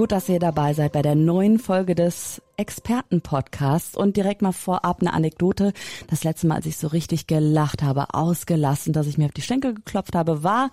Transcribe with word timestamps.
Gut, 0.00 0.12
dass 0.12 0.30
ihr 0.30 0.38
dabei 0.38 0.72
seid 0.72 0.92
bei 0.92 1.02
der 1.02 1.14
neuen 1.14 1.58
Folge 1.58 1.94
des 1.94 2.40
Expertenpodcasts 2.56 3.98
und 3.98 4.16
direkt 4.16 4.40
mal 4.40 4.52
vorab 4.52 5.02
eine 5.02 5.12
Anekdote. 5.12 5.74
Das 6.08 6.24
letzte 6.24 6.46
Mal, 6.46 6.54
als 6.54 6.64
ich 6.64 6.78
so 6.78 6.86
richtig 6.86 7.26
gelacht 7.26 7.82
habe, 7.82 8.14
ausgelassen, 8.14 8.94
dass 8.94 9.06
ich 9.06 9.18
mir 9.18 9.26
auf 9.26 9.32
die 9.32 9.42
Schenkel 9.42 9.74
geklopft 9.74 10.14
habe, 10.14 10.42
war 10.42 10.70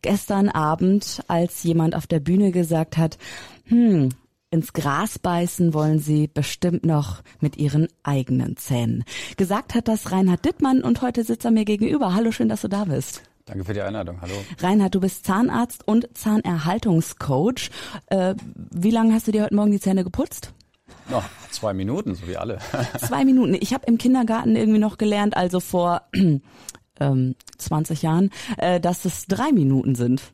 gestern 0.00 0.48
Abend, 0.48 1.22
als 1.28 1.62
jemand 1.62 1.94
auf 1.94 2.06
der 2.06 2.20
Bühne 2.20 2.52
gesagt 2.52 2.96
hat, 2.96 3.18
hm, 3.66 4.08
ins 4.50 4.72
Gras 4.72 5.18
beißen 5.18 5.74
wollen 5.74 5.98
sie 5.98 6.26
bestimmt 6.26 6.86
noch 6.86 7.22
mit 7.38 7.58
ihren 7.58 7.86
eigenen 8.02 8.56
Zähnen. 8.56 9.04
Gesagt 9.36 9.74
hat 9.74 9.88
das 9.88 10.10
Reinhard 10.10 10.46
Dittmann 10.46 10.82
und 10.82 11.02
heute 11.02 11.22
sitzt 11.22 11.44
er 11.44 11.50
mir 11.50 11.66
gegenüber. 11.66 12.14
Hallo, 12.14 12.32
schön, 12.32 12.48
dass 12.48 12.62
du 12.62 12.68
da 12.68 12.86
bist. 12.86 13.29
Danke 13.50 13.64
für 13.64 13.74
die 13.74 13.82
Einladung. 13.82 14.20
Hallo. 14.20 14.34
Reinhard, 14.60 14.94
du 14.94 15.00
bist 15.00 15.26
Zahnarzt 15.26 15.82
und 15.84 16.08
Zahnerhaltungscoach. 16.16 17.70
Äh, 18.06 18.36
wie 18.54 18.92
lange 18.92 19.12
hast 19.12 19.26
du 19.26 19.32
dir 19.32 19.42
heute 19.42 19.56
Morgen 19.56 19.72
die 19.72 19.80
Zähne 19.80 20.04
geputzt? 20.04 20.52
Noch 21.08 21.24
zwei 21.50 21.74
Minuten, 21.74 22.14
so 22.14 22.28
wie 22.28 22.36
alle. 22.36 22.58
zwei 22.98 23.24
Minuten. 23.24 23.54
Ich 23.54 23.74
habe 23.74 23.86
im 23.86 23.98
Kindergarten 23.98 24.54
irgendwie 24.54 24.78
noch 24.78 24.98
gelernt, 24.98 25.36
also 25.36 25.58
vor 25.58 26.02
ähm, 27.00 27.34
20 27.58 28.02
Jahren, 28.02 28.30
äh, 28.56 28.78
dass 28.78 29.04
es 29.04 29.26
drei 29.26 29.50
Minuten 29.50 29.96
sind. 29.96 30.32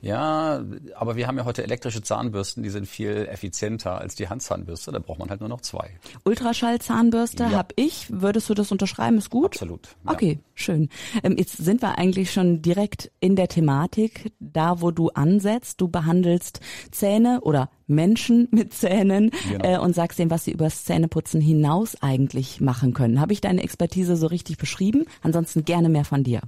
Ja, 0.00 0.62
aber 0.94 1.16
wir 1.16 1.26
haben 1.26 1.38
ja 1.38 1.44
heute 1.44 1.62
elektrische 1.62 2.02
Zahnbürsten, 2.02 2.62
die 2.62 2.70
sind 2.70 2.86
viel 2.86 3.26
effizienter 3.30 3.98
als 3.98 4.14
die 4.14 4.28
Handzahnbürste. 4.28 4.92
Da 4.92 4.98
braucht 4.98 5.18
man 5.18 5.30
halt 5.30 5.40
nur 5.40 5.48
noch 5.48 5.60
zwei. 5.60 5.90
Ultraschallzahnbürste 6.24 7.44
ja. 7.44 7.50
habe 7.50 7.74
ich. 7.76 8.06
Würdest 8.10 8.48
du 8.48 8.54
das 8.54 8.70
unterschreiben? 8.70 9.18
Ist 9.18 9.30
gut? 9.30 9.46
Absolut. 9.46 9.88
Ja. 10.06 10.12
Okay, 10.12 10.38
schön. 10.54 10.88
Ähm, 11.22 11.36
jetzt 11.36 11.56
sind 11.56 11.82
wir 11.82 11.98
eigentlich 11.98 12.32
schon 12.32 12.62
direkt 12.62 13.10
in 13.20 13.36
der 13.36 13.48
Thematik, 13.48 14.32
da 14.38 14.80
wo 14.80 14.90
du 14.90 15.08
ansetzt. 15.10 15.80
Du 15.80 15.88
behandelst 15.88 16.60
Zähne 16.90 17.40
oder 17.42 17.70
Menschen 17.86 18.48
mit 18.52 18.72
Zähnen 18.72 19.30
genau. 19.48 19.64
äh, 19.64 19.78
und 19.78 19.94
sagst 19.94 20.18
denen, 20.18 20.30
was 20.30 20.44
sie 20.44 20.52
übers 20.52 20.84
Zähneputzen 20.84 21.40
hinaus 21.40 22.00
eigentlich 22.00 22.60
machen 22.60 22.94
können. 22.94 23.20
Habe 23.20 23.32
ich 23.32 23.40
deine 23.40 23.62
Expertise 23.62 24.16
so 24.16 24.28
richtig 24.28 24.58
beschrieben? 24.58 25.06
Ansonsten 25.22 25.64
gerne 25.64 25.88
mehr 25.88 26.04
von 26.04 26.22
dir. 26.22 26.40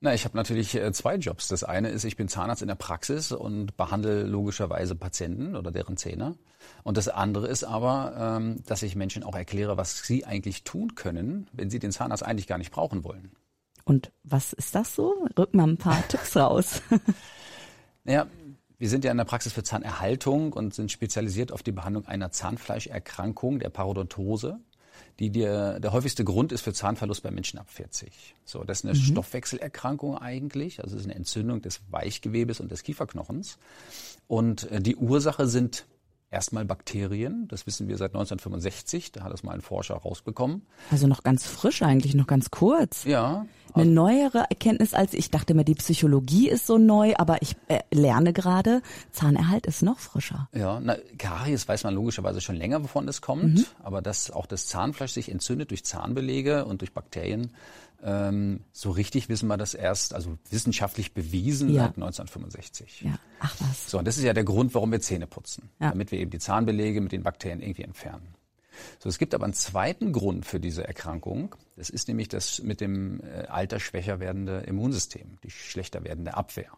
Na, 0.00 0.12
ich 0.12 0.24
habe 0.24 0.36
natürlich 0.36 0.74
äh, 0.74 0.92
zwei 0.92 1.16
Jobs. 1.16 1.48
Das 1.48 1.64
eine 1.64 1.88
ist, 1.88 2.04
ich 2.04 2.16
bin 2.16 2.28
Zahnarzt 2.28 2.60
in 2.60 2.68
der 2.68 2.74
Praxis 2.74 3.32
und 3.32 3.76
behandle 3.76 4.24
logischerweise 4.24 4.94
Patienten 4.94 5.56
oder 5.56 5.70
deren 5.70 5.96
Zähne. 5.96 6.36
Und 6.82 6.98
das 6.98 7.08
andere 7.08 7.46
ist 7.48 7.64
aber, 7.64 8.38
ähm, 8.38 8.62
dass 8.66 8.82
ich 8.82 8.94
Menschen 8.94 9.22
auch 9.22 9.34
erkläre, 9.34 9.76
was 9.78 10.02
sie 10.04 10.26
eigentlich 10.26 10.64
tun 10.64 10.94
können, 10.94 11.48
wenn 11.52 11.70
sie 11.70 11.78
den 11.78 11.92
Zahnarzt 11.92 12.24
eigentlich 12.24 12.46
gar 12.46 12.58
nicht 12.58 12.72
brauchen 12.72 13.04
wollen. 13.04 13.32
Und 13.84 14.12
was 14.22 14.52
ist 14.52 14.74
das 14.74 14.94
so? 14.94 15.14
Rück 15.38 15.54
mal 15.54 15.66
ein 15.66 15.78
paar 15.78 16.06
Tipps 16.08 16.36
raus. 16.36 16.82
Naja, 18.04 18.26
wir 18.78 18.88
sind 18.90 19.04
ja 19.04 19.10
in 19.10 19.16
der 19.16 19.24
Praxis 19.24 19.54
für 19.54 19.62
Zahnerhaltung 19.62 20.52
und 20.52 20.74
sind 20.74 20.92
spezialisiert 20.92 21.52
auf 21.52 21.62
die 21.62 21.72
Behandlung 21.72 22.06
einer 22.06 22.30
Zahnfleischerkrankung, 22.30 23.58
der 23.58 23.70
Parodontose 23.70 24.60
die 25.18 25.30
dir, 25.30 25.80
der 25.80 25.92
häufigste 25.92 26.24
Grund 26.24 26.52
ist 26.52 26.62
für 26.62 26.72
Zahnverlust 26.72 27.22
bei 27.22 27.30
Menschen 27.30 27.58
ab 27.58 27.70
40. 27.70 28.12
So, 28.44 28.64
das 28.64 28.80
ist 28.80 28.84
eine 28.84 28.94
mhm. 28.94 29.02
Stoffwechselerkrankung 29.02 30.18
eigentlich, 30.18 30.82
also 30.82 30.96
es 30.96 31.02
ist 31.02 31.06
eine 31.06 31.16
Entzündung 31.16 31.62
des 31.62 31.80
Weichgewebes 31.90 32.60
und 32.60 32.70
des 32.70 32.82
Kieferknochens. 32.82 33.58
Und 34.28 34.70
äh, 34.70 34.80
die 34.80 34.96
Ursache 34.96 35.46
sind 35.46 35.86
erstmal 36.36 36.66
Bakterien. 36.66 37.48
Das 37.48 37.66
wissen 37.66 37.88
wir 37.88 37.96
seit 37.96 38.10
1965. 38.10 39.10
Da 39.12 39.24
hat 39.24 39.32
es 39.32 39.42
mal 39.42 39.52
ein 39.52 39.62
Forscher 39.62 39.94
rausbekommen. 39.94 40.66
Also 40.90 41.06
noch 41.06 41.22
ganz 41.22 41.46
frisch 41.46 41.82
eigentlich, 41.82 42.14
noch 42.14 42.26
ganz 42.26 42.50
kurz. 42.50 43.04
Ja. 43.04 43.46
Eine 43.72 43.82
also 43.82 43.90
neuere 43.90 44.38
Erkenntnis 44.50 44.94
als 44.94 45.14
ich 45.14 45.30
dachte 45.30 45.54
mir, 45.54 45.64
die 45.64 45.74
Psychologie 45.74 46.48
ist 46.48 46.66
so 46.66 46.78
neu, 46.78 47.14
aber 47.16 47.40
ich 47.40 47.56
äh, 47.68 47.80
lerne 47.90 48.32
gerade, 48.32 48.82
Zahnerhalt 49.12 49.66
ist 49.66 49.82
noch 49.82 49.98
frischer. 49.98 50.48
Ja, 50.54 50.78
na, 50.80 50.96
Karies 51.18 51.66
weiß 51.66 51.84
man 51.84 51.94
logischerweise 51.94 52.40
schon 52.40 52.56
länger, 52.56 52.82
wovon 52.82 53.08
es 53.08 53.22
kommt. 53.22 53.56
Mhm. 53.56 53.64
Aber 53.82 54.02
dass 54.02 54.30
auch 54.30 54.46
das 54.46 54.66
Zahnfleisch 54.66 55.12
sich 55.12 55.30
entzündet 55.30 55.70
durch 55.70 55.84
Zahnbelege 55.84 56.66
und 56.66 56.82
durch 56.82 56.92
Bakterien, 56.92 57.50
ähm, 58.06 58.60
so 58.72 58.92
richtig 58.92 59.28
wissen 59.28 59.48
wir 59.48 59.56
das 59.56 59.74
erst, 59.74 60.14
also 60.14 60.38
wissenschaftlich 60.50 61.12
bewiesen 61.12 61.68
ja. 61.70 61.82
seit 61.82 61.96
1965. 61.96 63.02
Ja. 63.02 63.18
Ach 63.40 63.54
was. 63.58 63.90
So, 63.90 63.98
und 63.98 64.06
das 64.06 64.16
ist 64.16 64.22
ja 64.22 64.32
der 64.32 64.44
Grund, 64.44 64.74
warum 64.74 64.92
wir 64.92 65.00
Zähne 65.00 65.26
putzen. 65.26 65.68
Ja. 65.80 65.90
Damit 65.90 66.12
wir 66.12 66.20
eben 66.20 66.30
die 66.30 66.38
Zahnbelege 66.38 67.00
mit 67.00 67.10
den 67.10 67.24
Bakterien 67.24 67.60
irgendwie 67.60 67.82
entfernen. 67.82 68.28
So, 69.00 69.08
es 69.08 69.18
gibt 69.18 69.34
aber 69.34 69.44
einen 69.44 69.54
zweiten 69.54 70.12
Grund 70.12 70.46
für 70.46 70.60
diese 70.60 70.86
Erkrankung. 70.86 71.56
Das 71.76 71.90
ist 71.90 72.06
nämlich 72.06 72.28
das 72.28 72.62
mit 72.62 72.80
dem 72.80 73.20
äh, 73.20 73.46
Alter 73.46 73.80
schwächer 73.80 74.20
werdende 74.20 74.60
Immunsystem, 74.60 75.38
die 75.42 75.50
schlechter 75.50 76.04
werdende 76.04 76.34
Abwehr. 76.34 76.70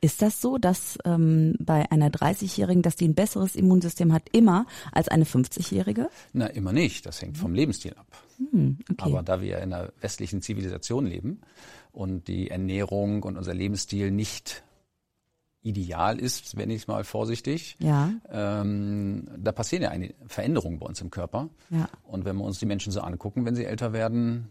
Ist 0.00 0.22
das 0.22 0.40
so, 0.40 0.58
dass 0.58 0.98
ähm, 1.04 1.56
bei 1.58 1.90
einer 1.90 2.10
30-Jährigen, 2.10 2.82
dass 2.82 2.96
die 2.96 3.08
ein 3.08 3.14
besseres 3.14 3.56
Immunsystem 3.56 4.12
hat, 4.12 4.22
immer 4.32 4.66
als 4.92 5.08
eine 5.08 5.24
50-Jährige? 5.24 6.08
Na, 6.32 6.46
immer 6.46 6.72
nicht. 6.72 7.04
Das 7.04 7.20
hängt 7.20 7.36
vom 7.36 7.54
Lebensstil 7.54 7.94
ab. 7.94 8.06
Hm, 8.38 8.78
okay. 8.90 8.96
Aber 8.98 9.22
da 9.22 9.40
wir 9.40 9.58
in 9.58 9.72
einer 9.72 9.92
westlichen 10.00 10.42
Zivilisation 10.42 11.06
leben 11.06 11.40
und 11.92 12.28
die 12.28 12.50
Ernährung 12.50 13.22
und 13.22 13.36
unser 13.36 13.54
Lebensstil 13.54 14.10
nicht 14.10 14.62
ideal 15.62 16.18
ist, 16.18 16.56
wenn 16.56 16.70
ich 16.70 16.82
es 16.82 16.88
mal 16.88 17.04
vorsichtig, 17.04 17.76
ja. 17.80 18.12
ähm, 18.30 19.28
da 19.36 19.52
passieren 19.52 19.82
ja 19.82 19.90
eine 19.90 20.14
Veränderungen 20.26 20.78
bei 20.78 20.86
uns 20.86 21.00
im 21.00 21.10
Körper. 21.10 21.48
Ja. 21.70 21.88
Und 22.04 22.24
wenn 22.24 22.36
wir 22.36 22.44
uns 22.44 22.58
die 22.58 22.66
Menschen 22.66 22.92
so 22.92 23.00
angucken, 23.00 23.44
wenn 23.44 23.56
sie 23.56 23.64
älter 23.64 23.92
werden, 23.92 24.50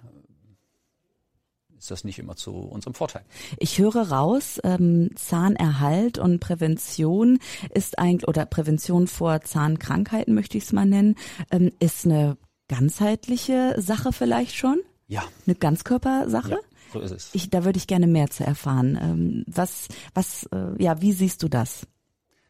ist 1.78 1.92
das 1.92 2.04
nicht 2.04 2.20
immer 2.20 2.36
zu 2.36 2.54
unserem 2.54 2.94
Vorteil. 2.94 3.24
Ich 3.58 3.78
höre 3.78 4.10
raus, 4.10 4.60
ähm, 4.64 5.12
Zahnerhalt 5.16 6.18
und 6.18 6.40
Prävention 6.40 7.40
ist 7.74 8.00
eigentlich, 8.00 8.28
oder 8.28 8.46
Prävention 8.46 9.08
vor 9.08 9.42
Zahnkrankheiten 9.42 10.34
möchte 10.34 10.58
ich 10.58 10.66
es 10.66 10.74
mal 10.74 10.86
nennen, 10.86 11.16
ähm, 11.52 11.72
ist 11.80 12.06
eine 12.06 12.38
ganzheitliche 12.68 13.76
Sache 13.78 14.14
vielleicht 14.14 14.56
schon? 14.56 14.80
Ja. 15.08 15.24
Eine 15.46 15.56
Ganzkörpersache? 15.56 16.52
Ja, 16.52 16.60
so 16.94 17.00
ist 17.00 17.12
es. 17.12 17.30
Ich, 17.34 17.50
da 17.50 17.64
würde 17.66 17.78
ich 17.78 17.88
gerne 17.88 18.08
mehr 18.08 18.30
zu 18.30 18.44
erfahren. 18.44 18.98
Ähm, 19.02 19.44
was, 19.48 19.88
was, 20.14 20.48
äh, 20.52 20.82
ja, 20.82 21.02
wie 21.02 21.14
siehst 21.14 21.44
du 21.44 21.48
das? 21.48 21.88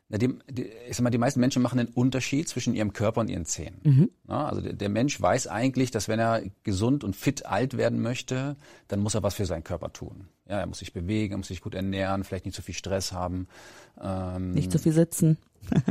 Na, 0.10 0.18
die, 0.18 0.34
die, 0.50 0.70
ich 0.90 0.96
sag 0.96 1.04
mal, 1.04 1.10
die 1.10 1.18
meisten 1.18 1.42
Menschen 1.42 1.62
machen 1.62 1.80
einen 1.80 1.90
Unterschied 1.90 2.48
zwischen 2.48 2.74
ihrem 2.74 2.94
Körper 2.94 3.22
und 3.22 3.30
ihren 3.30 3.46
Zähnen. 3.46 3.82
Mhm. 3.84 4.10
Na, 4.26 4.48
also 4.48 4.62
der, 4.62 4.74
der, 4.74 4.90
Mensch 4.90 5.20
weiß 5.20 5.48
eigentlich, 5.48 5.92
dass 5.92 6.08
wenn 6.08 6.20
er 6.20 6.44
gesund 6.64 7.04
und 7.04 7.16
fit 7.16 7.46
alt 7.46 7.76
werden 7.76 8.02
möchte, 8.02 8.56
dann 8.88 9.02
muss 9.02 9.16
er 9.16 9.24
was 9.24 9.36
für 9.36 9.46
seinen 9.46 9.66
Körper 9.66 9.92
tun. 9.92 10.30
Ja, 10.48 10.60
er 10.60 10.66
muss 10.66 10.80
sich 10.80 10.94
bewegen, 10.94 11.34
er 11.34 11.38
muss 11.38 11.50
sich 11.50 11.62
gut 11.62 11.76
ernähren, 11.76 12.24
vielleicht 12.24 12.46
nicht 12.46 12.56
zu 12.56 12.62
viel 12.62 12.76
Stress 12.76 13.12
haben. 13.12 13.48
Ähm, 14.02 14.52
nicht 14.52 14.72
zu 14.72 14.80
viel 14.80 14.94
sitzen. 14.94 15.38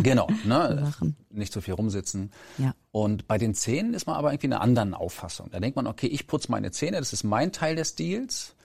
Genau, 0.03 0.29
ne? 0.45 0.93
nicht 1.31 1.53
zu 1.53 1.61
viel 1.61 1.75
rumsitzen. 1.75 2.33
Ja. 2.59 2.75
Und 2.93 3.29
bei 3.29 3.39
den 3.39 3.55
Zähnen 3.55 3.95
ist 3.95 4.07
man 4.07 4.17
aber 4.17 4.33
irgendwie 4.33 4.49
einer 4.49 4.61
anderen 4.61 4.95
Auffassung. 4.95 5.51
Da 5.51 5.61
denkt 5.61 5.77
man, 5.77 5.87
okay, 5.87 6.07
ich 6.07 6.27
putze 6.27 6.51
meine 6.51 6.71
Zähne, 6.73 6.99
das 6.99 7.13
ist 7.13 7.25
mein 7.25 7.53
Teil 7.53 7.77
des 7.77 7.95
Deals. 7.95 8.56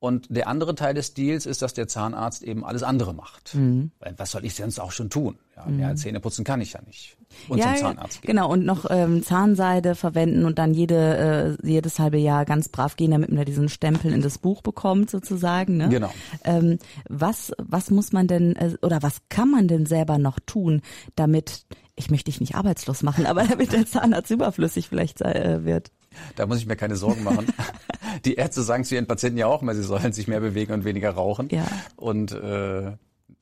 Und 0.00 0.34
der 0.34 0.48
andere 0.48 0.74
Teil 0.74 0.94
des 0.94 1.12
Deals 1.12 1.44
ist, 1.44 1.60
dass 1.60 1.74
der 1.74 1.86
Zahnarzt 1.86 2.42
eben 2.42 2.64
alles 2.64 2.82
andere 2.82 3.12
macht. 3.12 3.54
Mhm. 3.54 3.90
Was 4.16 4.30
soll 4.30 4.46
ich 4.46 4.54
sonst 4.54 4.80
auch 4.80 4.92
schon 4.92 5.10
tun? 5.10 5.38
Ja, 5.54 5.66
mehr 5.66 5.88
als 5.88 6.00
mhm. 6.00 6.04
Zähne 6.04 6.20
putzen 6.20 6.42
kann 6.42 6.62
ich 6.62 6.72
ja 6.72 6.80
nicht. 6.86 7.18
Und 7.48 7.58
ja, 7.58 7.74
zum 7.74 7.76
Zahnarzt 7.76 8.22
gehen. 8.22 8.28
Genau, 8.28 8.50
und 8.50 8.64
noch 8.64 8.86
ähm, 8.88 9.22
Zahnseide 9.22 9.94
verwenden 9.94 10.46
und 10.46 10.58
dann 10.58 10.72
jede, 10.72 11.58
äh, 11.62 11.66
jedes 11.68 11.98
halbe 11.98 12.16
Jahr 12.16 12.46
ganz 12.46 12.70
brav 12.70 12.96
gehen, 12.96 13.10
damit 13.10 13.28
man 13.28 13.36
da 13.36 13.44
diesen 13.44 13.68
Stempel 13.68 14.14
in 14.14 14.22
das 14.22 14.38
Buch 14.38 14.62
bekommt, 14.62 15.10
sozusagen. 15.10 15.76
Ne? 15.76 15.90
Genau. 15.90 16.12
Ähm, 16.44 16.78
was, 17.10 17.52
was 17.58 17.90
muss 17.90 18.12
man 18.12 18.26
denn, 18.26 18.56
äh, 18.56 18.76
oder 18.80 19.02
was 19.02 19.20
kann 19.28 19.50
man 19.50 19.68
denn 19.68 19.84
selber 19.84 20.16
noch 20.16 20.40
tun, 20.40 20.80
damit, 21.14 21.66
ich 21.94 22.10
möchte 22.10 22.30
dich 22.30 22.40
nicht 22.40 22.54
arbeitslos 22.54 23.02
machen, 23.02 23.26
aber 23.26 23.44
damit 23.48 23.72
der 23.72 23.84
Zahnarzt 23.84 24.30
überflüssig 24.30 24.88
vielleicht 24.88 25.20
äh, 25.20 25.62
wird? 25.62 25.90
Da 26.36 26.46
muss 26.46 26.58
ich 26.58 26.66
mir 26.66 26.76
keine 26.76 26.96
Sorgen 26.96 27.24
machen. 27.24 27.46
Die 28.24 28.34
Ärzte 28.34 28.62
sagen 28.62 28.84
zu 28.84 28.94
ihren 28.94 29.06
Patienten 29.06 29.38
ja 29.38 29.46
auch 29.46 29.62
mal, 29.62 29.74
sie 29.74 29.82
sollen 29.82 30.12
sich 30.12 30.26
mehr 30.26 30.40
bewegen 30.40 30.72
und 30.72 30.84
weniger 30.84 31.10
rauchen. 31.10 31.48
Ja. 31.50 31.66
Und 31.96 32.32
äh, 32.32 32.92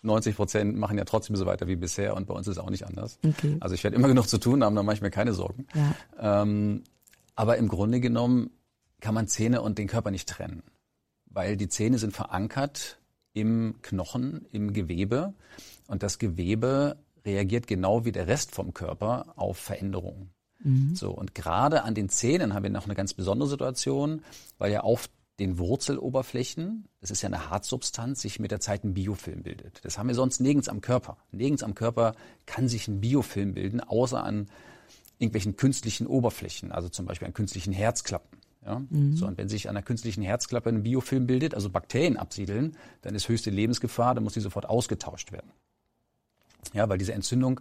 90 0.02 0.36
Prozent 0.36 0.76
machen 0.76 0.98
ja 0.98 1.04
trotzdem 1.04 1.36
so 1.36 1.46
weiter 1.46 1.66
wie 1.66 1.76
bisher 1.76 2.14
und 2.16 2.26
bei 2.26 2.34
uns 2.34 2.46
ist 2.46 2.56
es 2.56 2.62
auch 2.62 2.70
nicht 2.70 2.86
anders. 2.86 3.18
Okay. 3.26 3.56
Also 3.60 3.74
ich 3.74 3.82
werde 3.84 3.96
immer 3.96 4.08
genug 4.08 4.28
zu 4.28 4.38
tun 4.38 4.62
haben, 4.62 4.76
da 4.76 4.82
mache 4.82 4.96
ich 4.96 5.02
mir 5.02 5.10
keine 5.10 5.32
Sorgen. 5.32 5.66
Ja. 5.74 6.42
Ähm, 6.42 6.84
aber 7.34 7.56
im 7.56 7.68
Grunde 7.68 8.00
genommen 8.00 8.50
kann 9.00 9.14
man 9.14 9.28
Zähne 9.28 9.62
und 9.62 9.78
den 9.78 9.86
Körper 9.86 10.10
nicht 10.10 10.28
trennen, 10.28 10.62
weil 11.26 11.56
die 11.56 11.68
Zähne 11.68 11.98
sind 11.98 12.12
verankert 12.12 12.98
im 13.32 13.76
Knochen, 13.82 14.46
im 14.52 14.72
Gewebe 14.72 15.34
und 15.86 16.02
das 16.02 16.18
Gewebe 16.18 16.96
reagiert 17.24 17.66
genau 17.66 18.04
wie 18.04 18.12
der 18.12 18.26
Rest 18.26 18.54
vom 18.54 18.74
Körper 18.74 19.32
auf 19.36 19.58
Veränderungen. 19.58 20.30
Mhm. 20.60 20.94
So, 20.94 21.10
und 21.10 21.34
gerade 21.34 21.84
an 21.84 21.94
den 21.94 22.08
Zähnen 22.08 22.54
haben 22.54 22.62
wir 22.62 22.70
noch 22.70 22.84
eine 22.84 22.94
ganz 22.94 23.14
besondere 23.14 23.48
Situation, 23.48 24.22
weil 24.58 24.72
ja 24.72 24.80
auf 24.80 25.08
den 25.38 25.58
Wurzeloberflächen, 25.58 26.88
das 27.00 27.10
ist 27.10 27.22
ja 27.22 27.28
eine 27.28 27.48
Hartsubstanz, 27.48 28.20
sich 28.20 28.40
mit 28.40 28.50
der 28.50 28.60
Zeit 28.60 28.82
ein 28.82 28.94
Biofilm 28.94 29.42
bildet. 29.44 29.84
Das 29.84 29.96
haben 29.96 30.08
wir 30.08 30.14
sonst 30.14 30.40
nirgends 30.40 30.68
am 30.68 30.80
Körper. 30.80 31.16
Nirgends 31.30 31.62
am 31.62 31.74
Körper 31.74 32.14
kann 32.44 32.68
sich 32.68 32.88
ein 32.88 33.00
Biofilm 33.00 33.54
bilden, 33.54 33.80
außer 33.80 34.22
an 34.22 34.48
irgendwelchen 35.18 35.56
künstlichen 35.56 36.06
Oberflächen, 36.06 36.72
also 36.72 36.88
zum 36.88 37.06
Beispiel 37.06 37.26
an 37.26 37.34
künstlichen 37.34 37.72
Herzklappen. 37.72 38.38
Ja? 38.64 38.82
Mhm. 38.90 39.16
So, 39.16 39.26
und 39.26 39.38
wenn 39.38 39.48
sich 39.48 39.68
an 39.68 39.76
einer 39.76 39.84
künstlichen 39.84 40.22
Herzklappe 40.22 40.68
ein 40.70 40.82
Biofilm 40.82 41.26
bildet, 41.26 41.54
also 41.54 41.70
Bakterien 41.70 42.16
absiedeln, 42.16 42.76
dann 43.02 43.14
ist 43.14 43.28
höchste 43.28 43.50
Lebensgefahr, 43.50 44.14
dann 44.14 44.24
muss 44.24 44.34
die 44.34 44.40
sofort 44.40 44.68
ausgetauscht 44.68 45.30
werden. 45.30 45.50
Ja, 46.74 46.88
weil 46.88 46.98
diese 46.98 47.12
Entzündung, 47.12 47.60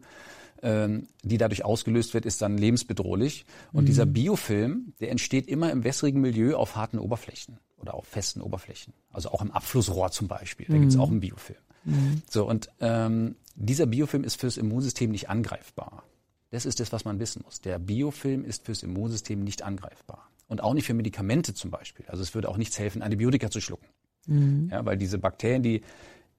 ähm, 0.63 1.07
die 1.23 1.37
dadurch 1.37 1.63
ausgelöst 1.63 2.13
wird, 2.13 2.25
ist 2.25 2.41
dann 2.41 2.57
lebensbedrohlich. 2.57 3.45
Und 3.71 3.83
mhm. 3.83 3.87
dieser 3.87 4.05
Biofilm, 4.05 4.93
der 4.99 5.11
entsteht 5.11 5.47
immer 5.47 5.71
im 5.71 5.83
wässrigen 5.83 6.21
Milieu 6.21 6.55
auf 6.55 6.75
harten 6.75 6.99
Oberflächen 6.99 7.59
oder 7.77 7.93
auf 7.93 8.05
festen 8.05 8.41
Oberflächen. 8.41 8.93
Also 9.11 9.29
auch 9.29 9.41
im 9.41 9.51
Abflussrohr 9.51 10.11
zum 10.11 10.27
Beispiel. 10.27 10.65
Da 10.67 10.75
mhm. 10.75 10.81
gibt 10.81 10.93
es 10.93 10.99
auch 10.99 11.09
einen 11.09 11.19
Biofilm. 11.19 11.59
Mhm. 11.85 12.21
So, 12.29 12.47
und 12.47 12.69
ähm, 12.79 13.35
dieser 13.55 13.85
Biofilm 13.85 14.23
ist 14.23 14.39
fürs 14.39 14.57
Immunsystem 14.57 15.11
nicht 15.11 15.29
angreifbar. 15.29 16.03
Das 16.51 16.65
ist 16.65 16.79
das, 16.79 16.91
was 16.91 17.05
man 17.05 17.19
wissen 17.19 17.41
muss. 17.43 17.61
Der 17.61 17.79
Biofilm 17.79 18.45
ist 18.45 18.65
fürs 18.65 18.83
Immunsystem 18.83 19.43
nicht 19.43 19.63
angreifbar. 19.63 20.29
Und 20.47 20.63
auch 20.63 20.73
nicht 20.73 20.85
für 20.85 20.93
Medikamente 20.93 21.53
zum 21.53 21.71
Beispiel. 21.71 22.05
Also 22.07 22.23
es 22.23 22.33
würde 22.33 22.47
auch 22.47 22.57
nichts 22.57 22.79
helfen, 22.79 23.01
Antibiotika 23.01 23.49
zu 23.49 23.59
schlucken. 23.59 23.87
Mhm. 24.27 24.69
Ja, 24.71 24.85
weil 24.85 24.97
diese 24.97 25.17
Bakterien, 25.17 25.61
die, 25.61 25.81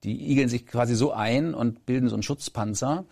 die 0.03 0.31
igeln 0.31 0.49
sich 0.49 0.65
quasi 0.65 0.95
so 0.95 1.11
ein 1.11 1.53
und 1.53 1.85
bilden 1.85 2.09
so 2.09 2.15
einen 2.15 2.23
Schutzpanzer, 2.23 3.05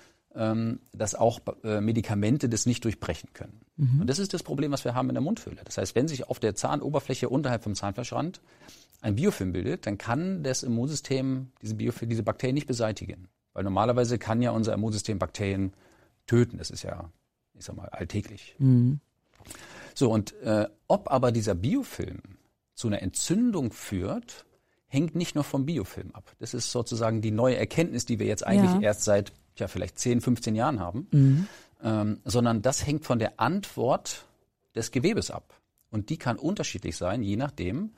dass 0.93 1.15
auch 1.15 1.39
äh, 1.63 1.81
Medikamente 1.81 2.47
das 2.49 2.65
nicht 2.65 2.83
durchbrechen 2.85 3.29
können. 3.33 3.61
Mhm. 3.75 4.01
Und 4.01 4.09
das 4.09 4.19
ist 4.19 4.33
das 4.33 4.43
Problem, 4.43 4.71
was 4.71 4.85
wir 4.85 4.93
haben 4.93 5.09
in 5.09 5.15
der 5.15 5.23
Mundhöhle. 5.23 5.61
Das 5.65 5.77
heißt, 5.77 5.95
wenn 5.95 6.07
sich 6.07 6.27
auf 6.29 6.39
der 6.39 6.55
Zahnoberfläche 6.55 7.29
unterhalb 7.29 7.63
vom 7.63 7.75
Zahnfleischrand 7.75 8.41
ein 9.01 9.15
Biofilm 9.15 9.51
bildet, 9.51 9.85
dann 9.85 9.97
kann 9.97 10.43
das 10.43 10.63
Immunsystem 10.63 11.51
diese, 11.61 11.75
Biofilm, 11.75 12.09
diese 12.09 12.23
Bakterien 12.23 12.55
nicht 12.55 12.67
beseitigen. 12.67 13.27
Weil 13.53 13.63
normalerweise 13.63 14.19
kann 14.19 14.41
ja 14.41 14.51
unser 14.51 14.73
Immunsystem 14.73 15.17
Bakterien 15.17 15.73
töten. 16.27 16.57
Das 16.57 16.69
ist 16.69 16.83
ja, 16.83 17.09
ich 17.55 17.65
sag 17.65 17.75
mal, 17.75 17.89
alltäglich. 17.89 18.55
Mhm. 18.59 18.99
So, 19.95 20.11
und 20.11 20.39
äh, 20.41 20.67
ob 20.87 21.11
aber 21.11 21.31
dieser 21.31 21.55
Biofilm 21.55 22.21
zu 22.75 22.87
einer 22.87 23.01
Entzündung 23.01 23.71
führt, 23.71 24.45
hängt 24.87 25.15
nicht 25.15 25.33
nur 25.33 25.43
vom 25.43 25.65
Biofilm 25.65 26.11
ab. 26.13 26.35
Das 26.39 26.53
ist 26.53 26.71
sozusagen 26.71 27.21
die 27.21 27.31
neue 27.31 27.57
Erkenntnis, 27.57 28.05
die 28.05 28.19
wir 28.19 28.27
jetzt 28.27 28.45
eigentlich 28.45 28.73
ja. 28.75 28.81
erst 28.81 29.03
seit 29.03 29.33
ja 29.59 29.67
vielleicht 29.67 29.99
10, 29.99 30.21
15 30.21 30.55
Jahren 30.55 30.79
haben, 30.79 31.07
mhm. 31.11 31.47
ähm, 31.83 32.19
sondern 32.25 32.61
das 32.61 32.85
hängt 32.85 33.05
von 33.05 33.19
der 33.19 33.39
Antwort 33.39 34.25
des 34.75 34.91
Gewebes 34.91 35.31
ab. 35.31 35.53
Und 35.89 36.09
die 36.09 36.17
kann 36.17 36.37
unterschiedlich 36.37 36.97
sein, 36.97 37.23
je 37.23 37.37
nachdem, 37.37 37.91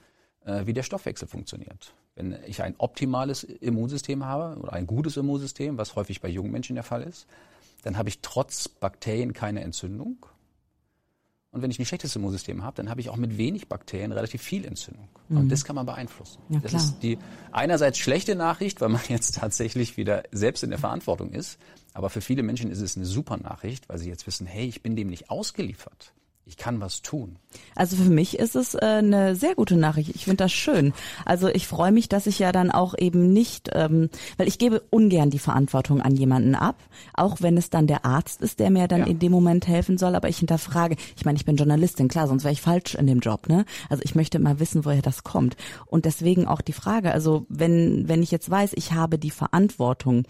äh, 0.45 0.65
wie 0.65 0.73
der 0.73 0.83
Stoffwechsel 0.83 1.27
funktioniert. 1.27 1.93
Wenn 2.15 2.37
ich 2.45 2.61
ein 2.61 2.75
optimales 2.77 3.43
Immunsystem 3.43 4.25
habe 4.25 4.59
oder 4.59 4.73
ein 4.73 4.87
gutes 4.87 5.17
Immunsystem, 5.17 5.77
was 5.77 5.95
häufig 5.95 6.21
bei 6.21 6.27
jungen 6.27 6.51
Menschen 6.51 6.75
der 6.75 6.83
Fall 6.83 7.03
ist, 7.03 7.27
dann 7.83 7.97
habe 7.97 8.09
ich 8.09 8.19
trotz 8.21 8.67
Bakterien 8.67 9.33
keine 9.33 9.61
Entzündung. 9.61 10.25
Und 11.51 11.63
wenn 11.63 11.71
ich 11.71 11.79
ein 11.79 11.85
schlechtes 11.85 12.15
Immunsystem 12.15 12.63
habe, 12.63 12.75
dann 12.75 12.89
habe 12.89 13.01
ich 13.01 13.09
auch 13.09 13.15
mit 13.15 13.37
wenig 13.37 13.67
Bakterien 13.67 14.11
relativ 14.11 14.41
viel 14.41 14.65
Entzündung. 14.65 15.09
Mhm. 15.29 15.37
Und 15.37 15.49
das 15.49 15.65
kann 15.65 15.75
man 15.75 15.85
beeinflussen. 15.85 16.39
Ja, 16.49 16.59
das 16.59 16.73
ist 16.73 16.99
die 16.99 17.17
einerseits 17.51 17.97
schlechte 17.97 18.35
Nachricht, 18.35 18.81
weil 18.81 18.89
man 18.89 19.01
jetzt 19.09 19.35
tatsächlich 19.35 19.97
wieder 19.97 20.23
selbst 20.31 20.63
in 20.63 20.69
der 20.69 20.79
Verantwortung 20.79 21.31
ist. 21.31 21.57
Aber 21.93 22.11
für 22.11 22.21
viele 22.21 22.43
Menschen 22.43 22.69
ist 22.69 22.81
es 22.81 22.95
eine 22.95 23.05
super 23.05 23.37
Nachricht, 23.37 23.89
weil 23.89 23.97
sie 23.97 24.09
jetzt 24.09 24.27
wissen, 24.27 24.45
hey, 24.45 24.67
ich 24.67 24.83
bin 24.83 24.95
dem 24.95 25.09
nicht 25.09 25.31
ausgeliefert 25.31 26.13
ich 26.49 26.57
kann 26.57 26.81
was 26.81 27.03
tun. 27.03 27.37
Also 27.75 27.95
für 27.95 28.09
mich 28.09 28.39
ist 28.39 28.55
es 28.55 28.73
äh, 28.73 28.79
eine 28.79 29.35
sehr 29.35 29.53
gute 29.53 29.75
Nachricht. 29.75 30.09
Ich 30.15 30.23
finde 30.23 30.37
das 30.37 30.51
schön. 30.51 30.93
Also 31.23 31.47
ich 31.47 31.67
freue 31.67 31.91
mich, 31.91 32.09
dass 32.09 32.25
ich 32.25 32.39
ja 32.39 32.51
dann 32.51 32.71
auch 32.71 32.95
eben 32.97 33.31
nicht, 33.31 33.69
ähm, 33.73 34.09
weil 34.37 34.47
ich 34.47 34.57
gebe 34.57 34.81
ungern 34.89 35.29
die 35.29 35.37
Verantwortung 35.37 36.01
an 36.01 36.15
jemanden 36.15 36.55
ab, 36.55 36.77
auch 37.13 37.37
wenn 37.41 37.55
es 37.55 37.69
dann 37.69 37.85
der 37.85 38.03
Arzt 38.03 38.41
ist, 38.41 38.59
der 38.59 38.71
mir 38.71 38.87
dann 38.87 39.01
ja. 39.01 39.05
in 39.05 39.19
dem 39.19 39.31
Moment 39.31 39.67
helfen 39.67 39.99
soll. 39.99 40.15
Aber 40.15 40.27
ich 40.27 40.39
hinterfrage. 40.39 40.95
Ich 41.15 41.23
meine, 41.23 41.37
ich 41.37 41.45
bin 41.45 41.55
Journalistin, 41.55 42.07
klar, 42.07 42.27
sonst 42.27 42.43
wäre 42.43 42.53
ich 42.53 42.61
falsch 42.61 42.95
in 42.95 43.05
dem 43.05 43.19
Job. 43.19 43.47
Ne? 43.47 43.63
Also 43.89 44.01
ich 44.03 44.15
möchte 44.15 44.39
mal 44.39 44.59
wissen, 44.59 44.85
woher 44.85 45.03
das 45.03 45.23
kommt. 45.23 45.55
Und 45.85 46.05
deswegen 46.05 46.47
auch 46.47 46.61
die 46.61 46.73
Frage. 46.73 47.11
Also 47.11 47.45
wenn 47.47 48.09
wenn 48.09 48.23
ich 48.23 48.31
jetzt 48.31 48.49
weiß, 48.49 48.71
ich 48.73 48.93
habe 48.93 49.19
die 49.19 49.29
Verantwortung 49.29 50.23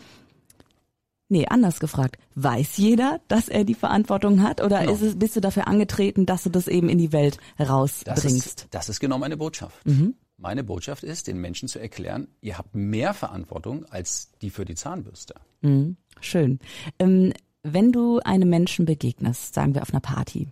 Nee, 1.31 1.45
anders 1.47 1.79
gefragt. 1.79 2.17
Weiß 2.33 2.77
jeder, 2.77 3.21
dass 3.27 3.49
er 3.49 3.63
die 3.63 3.75
Verantwortung 3.75 4.41
hat? 4.41 4.61
Oder 4.61 4.79
genau. 4.79 4.93
ist 4.93 5.01
es, 5.01 5.19
bist 5.19 5.35
du 5.35 5.41
dafür 5.41 5.67
angetreten, 5.67 6.25
dass 6.25 6.43
du 6.43 6.49
das 6.49 6.67
eben 6.67 6.89
in 6.89 6.97
die 6.97 7.13
Welt 7.13 7.37
rausbringst? 7.59 8.25
Das 8.25 8.25
ist, 8.25 8.67
das 8.71 8.89
ist 8.89 8.99
genau 8.99 9.19
meine 9.19 9.37
Botschaft. 9.37 9.85
Mhm. 9.85 10.15
Meine 10.37 10.63
Botschaft 10.63 11.03
ist, 11.03 11.27
den 11.27 11.37
Menschen 11.39 11.67
zu 11.67 11.79
erklären, 11.79 12.27
ihr 12.41 12.57
habt 12.57 12.73
mehr 12.73 13.13
Verantwortung 13.13 13.85
als 13.85 14.31
die 14.41 14.49
für 14.49 14.65
die 14.65 14.75
Zahnbürste. 14.75 15.35
Mhm. 15.61 15.97
Schön. 16.19 16.59
Ähm, 16.97 17.33
wenn 17.61 17.91
du 17.91 18.19
einem 18.19 18.49
Menschen 18.49 18.85
begegnest, 18.85 19.53
sagen 19.53 19.75
wir 19.75 19.83
auf 19.83 19.91
einer 19.91 19.99
Party, 19.99 20.47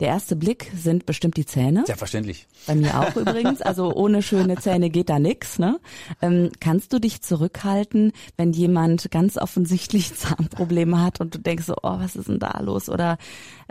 der 0.00 0.08
erste 0.08 0.36
Blick 0.36 0.70
sind 0.76 1.06
bestimmt 1.06 1.36
die 1.36 1.46
Zähne. 1.46 1.84
Selbstverständlich. 1.84 2.46
Bei 2.66 2.74
mir 2.74 3.00
auch 3.00 3.16
übrigens. 3.16 3.62
Also 3.62 3.92
ohne 3.92 4.22
schöne 4.22 4.56
Zähne 4.56 4.90
geht 4.90 5.08
da 5.08 5.18
nix. 5.18 5.58
Ne? 5.58 5.80
Ähm, 6.22 6.50
kannst 6.60 6.92
du 6.92 6.98
dich 6.98 7.22
zurückhalten, 7.22 8.12
wenn 8.36 8.52
jemand 8.52 9.10
ganz 9.10 9.36
offensichtlich 9.36 10.14
Zahnprobleme 10.16 11.02
hat 11.02 11.20
und 11.20 11.34
du 11.34 11.38
denkst 11.38 11.64
so, 11.64 11.74
oh, 11.82 11.98
was 11.98 12.16
ist 12.16 12.28
denn 12.28 12.38
da 12.38 12.60
los? 12.60 12.88
Oder 12.88 13.18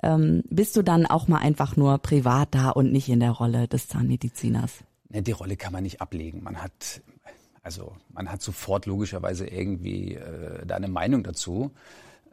ähm, 0.03 0.43
bist 0.49 0.75
du 0.75 0.83
dann 0.83 1.05
auch 1.05 1.27
mal 1.27 1.39
einfach 1.39 1.77
nur 1.77 1.97
privat 1.99 2.49
da 2.51 2.69
und 2.69 2.91
nicht 2.91 3.09
in 3.09 3.19
der 3.19 3.31
Rolle 3.31 3.67
des 3.67 3.87
Zahnmediziners? 3.87 4.83
Ne, 5.09 5.21
die 5.21 5.31
Rolle 5.31 5.55
kann 5.55 5.71
man 5.71 5.83
nicht 5.83 6.01
ablegen. 6.01 6.43
Man 6.43 6.61
hat 6.61 7.01
also 7.67 7.97
man 8.13 8.31
hat 8.31 8.41
sofort 8.41 8.85
logischerweise 8.85 9.45
irgendwie 9.45 10.15
äh, 10.15 10.65
da 10.65 10.77
eine 10.77 10.87
Meinung 10.87 11.23
dazu. 11.23 11.71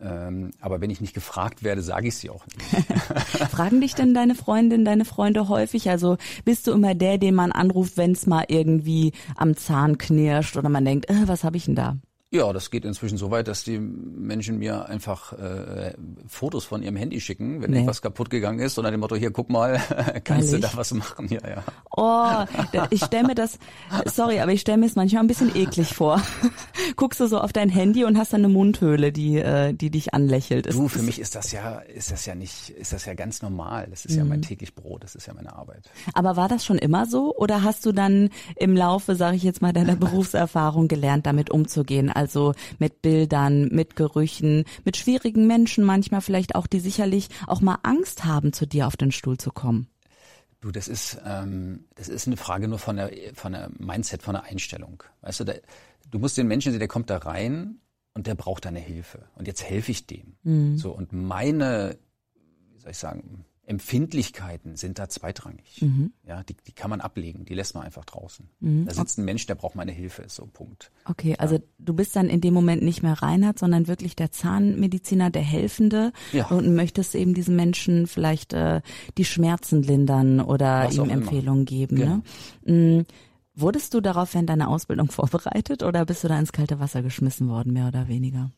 Ähm, 0.05 0.51
aber 0.61 0.81
wenn 0.81 0.91
ich 0.91 1.01
nicht 1.01 1.15
gefragt 1.15 1.63
werde, 1.63 1.83
sage 1.83 2.09
ich 2.09 2.17
sie 2.17 2.31
auch 2.31 2.45
nicht. 2.47 2.71
Fragen 3.51 3.81
dich 3.81 3.95
denn 3.95 4.13
deine 4.13 4.35
Freundin, 4.35 4.85
deine 4.85 5.05
Freunde 5.05 5.49
häufig? 5.49 5.89
Also 5.89 6.19
bist 6.45 6.67
du 6.67 6.73
immer 6.73 6.95
der, 6.95 7.19
den 7.19 7.35
man 7.35 7.53
anruft, 7.53 7.97
wenn 7.97 8.13
es 8.13 8.27
mal 8.27 8.45
irgendwie 8.49 9.13
am 9.37 9.57
Zahn 9.57 9.97
knirscht 9.97 10.57
oder 10.57 10.69
man 10.69 10.85
denkt, 10.85 11.09
äh, 11.09 11.27
was 11.27 11.45
habe 11.45 11.57
ich 11.57 11.65
denn 11.65 11.75
da? 11.75 11.97
Ja, 12.35 12.53
das 12.53 12.71
geht 12.71 12.85
inzwischen 12.85 13.17
so 13.17 13.31
weit, 13.31 13.47
dass 13.47 13.63
die 13.63 13.79
Menschen 13.79 14.59
mir 14.59 14.89
einfach 14.89 15.35
äh, 15.35 15.93
Fotos 16.27 16.65
von 16.65 16.83
ihrem 16.83 16.97
Handy 16.97 17.21
schicken, 17.21 17.63
wenn 17.63 17.71
nee. 17.71 17.77
irgendwas 17.77 18.03
kaputt 18.03 18.29
gegangen 18.29 18.59
ist, 18.59 18.77
unter 18.77 18.91
dem 18.91 18.99
Motto, 18.99 19.15
hier, 19.15 19.31
guck 19.31 19.51
mal, 19.51 19.75
kannst 20.25 20.49
Ehrlich? 20.49 20.51
du 20.51 20.59
da 20.59 20.71
was 20.77 20.93
machen? 20.95 21.29
Ja, 21.29 21.39
ja. 21.49 21.63
Oh, 21.97 22.45
ich 22.91 23.05
stelle 23.05 23.29
mir 23.29 23.37
das, 23.37 23.61
sorry, 24.07 24.41
aber 24.41 24.51
ich 24.51 24.63
stelle 24.63 24.79
mir 24.79 24.87
es 24.87 24.97
manchmal 24.97 25.23
ein 25.23 25.29
bisschen 25.29 25.55
eklig 25.55 25.95
vor. 25.95 26.21
Guckst 26.97 27.21
du 27.21 27.29
so 27.29 27.39
auf 27.39 27.53
dein 27.53 27.69
Handy 27.69 28.05
und 28.05 28.19
hast 28.19 28.33
dann 28.33 28.45
eine 28.45 28.53
Mundhöhle, 28.53 29.13
die, 29.13 29.37
äh, 29.37 29.73
die 29.73 29.91
dich 29.91 30.13
anlächelt. 30.13 30.75
Du, 30.75 30.89
für 30.89 31.03
mich 31.03 31.21
ist 31.21 31.37
das 31.37 31.53
ja, 31.53 31.79
ist 31.79 32.11
das 32.11 32.27
ja 32.27 32.35
nicht, 32.35 32.71
ist 32.71 32.93
das 32.93 33.05
ja 33.05 33.15
ganz 33.15 33.43
normal. 33.43 33.87
Das 33.91 34.05
ist 34.05 34.15
mhm. 34.15 34.19
ja 34.19 34.25
mein 34.25 34.43
täglich 34.43 34.75
Brot, 34.75 35.05
das 35.05 35.15
ist 35.15 35.27
ja 35.29 35.35
meine 35.35 35.55
Arbeit. 35.55 35.89
Aber 36.15 36.35
war 36.35 36.49
das 36.49 36.65
schon 36.65 36.79
immer 36.79 37.07
so? 37.07 37.33
Oder 37.37 37.63
hast 37.63 37.87
du 37.87 37.93
dann 37.93 38.31
im 38.57 38.77
Laufe, 38.77 39.15
sage 39.15 39.37
ich 39.37 39.45
jetzt 39.45 39.63
mal, 39.63 39.73
deiner 39.73 39.95
Berufserfahrung 40.05 40.89
gelernt, 40.89 41.27
damit 41.27 41.51
umzugehen? 41.51 42.11
Also 42.11 42.24
mit 42.79 43.03
Bildern, 43.03 43.69
mit 43.69 43.97
Gerüchen, 43.97 44.65
mit 44.85 44.97
schwierigen 44.97 45.47
Menschen 45.47 45.85
manchmal 45.85 46.21
vielleicht 46.21 46.55
auch, 46.55 46.67
die 46.67 46.81
sicherlich 46.81 47.29
auch 47.47 47.61
mal 47.61 47.79
Angst 47.83 48.25
haben, 48.25 48.53
zu 48.53 48.67
dir 48.67 48.87
auf 48.87 48.97
den 48.97 49.13
Stuhl 49.13 49.39
zu 49.39 49.51
kommen. 49.51 49.89
Du, 50.61 50.71
das 50.71 50.89
ist, 50.89 51.19
ähm, 51.27 51.85
das 51.95 52.09
ist 52.09 52.27
eine 52.27 52.39
Frage 52.39 52.69
nur 52.69 52.79
von 52.79 52.97
der, 52.97 53.11
von 53.35 53.53
der 53.53 53.71
Mindset, 53.79 54.23
von 54.23 54.35
der 54.35 54.45
Einstellung. 54.45 55.03
Weißt 55.21 55.41
du, 55.41 55.45
da, 55.45 55.53
du 56.11 56.19
musst 56.19 56.39
den 56.39 56.47
Menschen 56.47 56.73
sehen, 56.73 56.79
der 56.79 56.89
kommt 56.89 57.11
da 57.11 57.19
rein 57.19 57.81
und 58.15 58.27
der 58.27 58.35
braucht 58.35 58.65
deine 58.65 58.81
Hilfe. 58.81 59.27
Und 59.35 59.47
jetzt 59.47 59.63
helfe 59.63 59.91
ich 59.91 60.07
dem. 60.07 60.37
Mhm. 60.43 60.79
So, 60.79 60.93
und 60.93 61.13
meine, 61.13 61.99
wie 62.73 62.79
soll 62.79 62.93
ich 62.93 62.99
sagen, 62.99 63.45
Empfindlichkeiten 63.67 64.77
sind 64.77 64.99
da 64.99 65.09
zweitrangig. 65.09 65.81
Mhm. 65.81 66.13
Ja, 66.27 66.43
die, 66.43 66.55
die 66.67 66.73
kann 66.73 66.91
man 66.91 67.01
ablegen, 67.01 67.45
die 67.45 67.55
lässt 67.55 67.75
man 67.75 67.85
einfach 67.85 68.05
draußen. 68.05 68.49
Mhm. 68.61 68.87
Da 68.87 68.95
sitzt 68.95 69.19
ein 69.19 69.25
Mensch, 69.25 69.47
der 69.47 69.55
braucht 69.55 69.75
meine 69.75 69.93
Hilfe, 69.93 70.25
so 70.29 70.47
Punkt. 70.47 70.91
Okay, 71.07 71.31
ja. 71.31 71.37
also 71.37 71.59
du 71.79 71.95
bist 71.95 72.15
dann 72.15 72.29
in 72.29 72.41
dem 72.41 72.53
Moment 72.53 72.83
nicht 72.83 73.03
mehr 73.03 73.15
Reinhard, 73.15 73.59
sondern 73.59 73.89
wirklich 73.89 74.17
der 74.17 74.31
Zahnmediziner, 74.31 75.31
der 75.31 75.43
Helfende 75.43 76.13
ja. 76.33 76.47
und 76.49 76.75
möchtest 76.75 77.15
eben 77.15 77.33
diesen 77.33 77.57
Menschen 77.57 78.07
vielleicht 78.07 78.53
äh, 78.53 78.83
die 79.17 79.25
Schmerzen 79.25 79.83
lindern 79.83 80.41
oder 80.41 80.85
Was 80.85 80.97
ihm 80.97 81.09
Empfehlungen 81.09 81.61
immer. 81.61 81.65
geben. 81.65 81.97
Ne? 81.97 82.05
Genau. 82.05 82.77
Ne? 82.77 82.99
Mhm. 82.99 83.07
Wurdest 83.57 83.95
du 83.95 84.01
darauf 84.01 84.35
während 84.35 84.51
deiner 84.51 84.69
Ausbildung 84.69 85.11
vorbereitet 85.11 85.83
oder 85.83 86.05
bist 86.05 86.25
du 86.25 86.29
da 86.29 86.39
ins 86.39 86.53
kalte 86.53 86.81
Wasser 86.81 87.03
geschmissen 87.03 87.49
worden, 87.49 87.73
mehr 87.73 87.89
oder 87.89 88.09
weniger? 88.09 88.51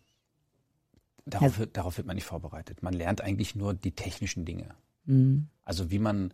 Darauf, 1.27 1.59
wird, 1.59 1.77
darauf 1.77 1.97
wird 1.97 2.07
man 2.07 2.15
nicht 2.15 2.25
vorbereitet. 2.25 2.83
Man 2.83 2.95
lernt 2.95 3.21
eigentlich 3.21 3.57
nur 3.57 3.75
die 3.75 3.91
technischen 3.91 4.45
Dinge. 4.45 4.75
Mhm. 5.07 5.49
Also 5.65 5.91
wie 5.91 5.99
man, 5.99 6.33